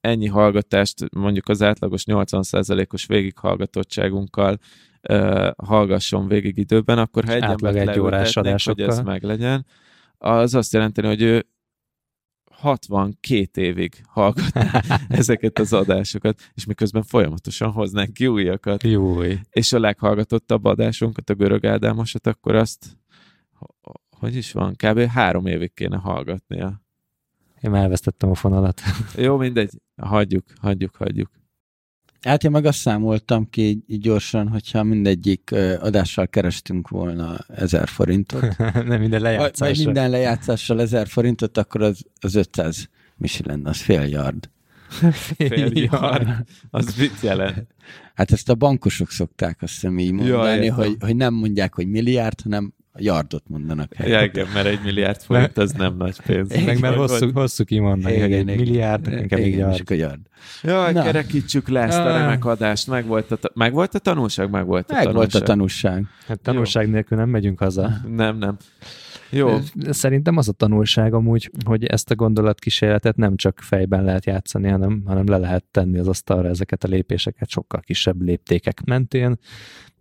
[0.00, 4.58] ennyi hallgatást mondjuk az átlagos 80%-os végighallgatottságunkkal
[5.08, 9.66] uh, hallgasson végig időben, akkor ha egy Átlag embert egy órás hogy ez meglegyen,
[10.18, 11.46] az azt jelenti, hogy ő
[12.60, 18.82] 62 évig hallgatná ezeket az adásokat, és miközben folyamatosan hoznánk ki újakat.
[18.82, 19.38] Júj.
[19.50, 22.98] És a leghallgatottabb adásunkat, a Görög Ádámosat, akkor azt,
[24.10, 25.00] hogy is van, kb.
[25.00, 26.82] három évig kéne hallgatnia.
[27.60, 28.80] Én elvesztettem a fonalat.
[29.16, 31.30] Jó, mindegy, hagyjuk, hagyjuk, hagyjuk.
[32.20, 35.50] Hát én meg azt számoltam ki így, gyorsan, hogyha mindegyik
[35.80, 38.56] adással kerestünk volna ezer forintot.
[38.86, 39.74] Nem minden lejátszással.
[39.74, 44.50] Vagy minden lejátszással ezer forintot, akkor az, az 500 misi lenne, az fél yard.
[45.36, 46.28] Fél yard.
[46.70, 47.66] Az mit jelent?
[48.14, 50.76] Hát ezt a bankosok szokták azt hiszem így mondani, értem.
[50.76, 53.92] hogy, hogy nem mondják, hogy milliárd, hanem yardot mondanak.
[53.98, 56.64] Ja, igen, mert egy milliárd forint az nem nagy pénz.
[56.64, 59.90] Meg mert hosszú, hosszú kimondani, hogy egy milliárd, inkább egy yard.
[59.90, 60.20] yard.
[60.62, 61.02] Jaj, Na.
[61.02, 62.18] kerekítsük le ezt a Ah.
[62.18, 62.86] remek adást.
[62.86, 64.50] Meg volt a, ta- meg volt a tanulság?
[64.50, 65.42] Meg volt a Meg volt tanulság.
[65.42, 66.04] a tanúság.
[66.26, 67.92] Hát tanulság nélkül nem megyünk haza.
[68.08, 68.56] Nem, nem.
[69.32, 69.58] Jó,
[69.90, 75.02] Szerintem az a tanulság amúgy, hogy ezt a gondolatkísérletet nem csak fejben lehet játszani, hanem,
[75.06, 79.38] hanem le lehet tenni az asztalra ezeket a lépéseket sokkal kisebb léptékek mentén,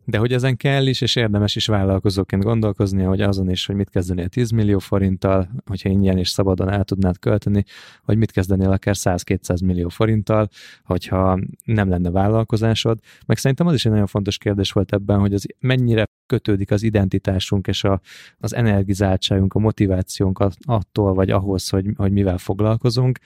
[0.10, 3.90] de hogy ezen kell is, és érdemes is vállalkozóként gondolkozni, hogy azon is, hogy mit
[3.90, 7.64] kezdenél 10 millió forinttal, hogyha ingyen és szabadon el tudnád költeni,
[8.04, 10.50] hogy mit kezdenél akár 100-200 millió forinttal,
[10.84, 13.00] hogyha nem lenne vállalkozásod.
[13.26, 16.84] Meg szerintem az is egy nagyon fontos kérdés volt ebben, hogy az mennyire kötődik az
[16.84, 18.02] identitásunk és a,
[18.38, 23.20] az energizáltságunk, a motivációnk at- attól, vagy ahhoz, hogy, hogy mivel foglalkozunk,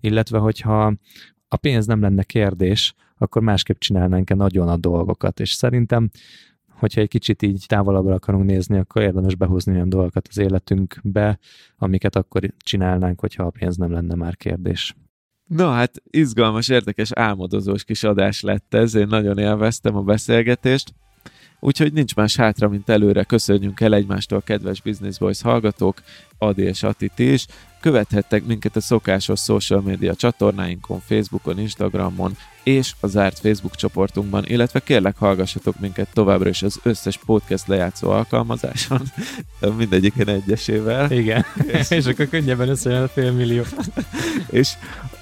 [0.00, 0.92] illetve hogyha
[1.48, 6.10] a pénz nem lenne kérdés, akkor másképp csinálnánk-e nagyon a dolgokat, és szerintem
[6.78, 11.38] hogyha egy kicsit így távolabbra akarunk nézni, akkor érdemes behozni olyan dolgokat az életünkbe,
[11.76, 14.94] amiket akkor csinálnánk, hogyha a pénz nem lenne már kérdés.
[15.46, 20.94] Na hát izgalmas, érdekes, álmodozós kis adás lett ez, én nagyon élveztem a beszélgetést.
[21.60, 26.02] Úgyhogy nincs más hátra, mint előre köszönjünk el egymástól, kedves Business Boys hallgatók,
[26.38, 27.46] Adi és Atit is.
[27.80, 34.80] Követhettek minket a szokásos social media csatornáinkon, Facebookon, Instagramon és a zárt Facebook csoportunkban, illetve
[34.80, 39.00] kérlek hallgassatok minket továbbra is az összes podcast lejátszó alkalmazáson,
[39.78, 41.10] mindegyiken egyesével.
[41.10, 41.44] Igen,
[41.88, 43.62] és akkor könnyebben összejön a fél millió.
[44.50, 44.72] és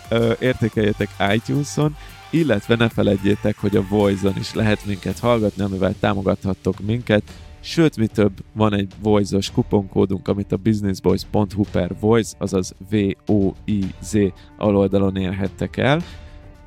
[0.08, 1.96] ö, értékeljetek iTunes-on,
[2.34, 7.22] illetve ne feledjétek, hogy a Voice-on is lehet minket hallgatni, amivel támogathattok minket.
[7.60, 14.16] Sőt, mi több, van egy Voice-os kuponkódunk, amit a businessboys.hu per Voice, azaz V-O-I-Z
[14.58, 16.02] aloldalon érhettek el,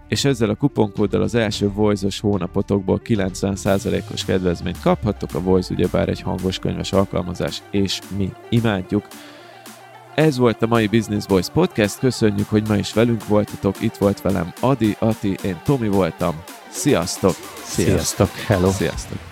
[0.07, 5.33] és ezzel a kuponkóddal az első Voice-os hónapotokból 90%-os kedvezményt kaphattok.
[5.33, 9.07] A Voice ugyebár egy hangos könyves alkalmazás, és mi imádjuk.
[10.17, 14.21] Ez volt a mai Business Voice Podcast, köszönjük, hogy ma is velünk voltatok, itt volt
[14.21, 16.43] velem Adi, Ati, én Tomi voltam.
[16.69, 17.35] Sziasztok!
[17.63, 18.71] Sziasztok, hello!
[18.71, 19.26] Sziasztok!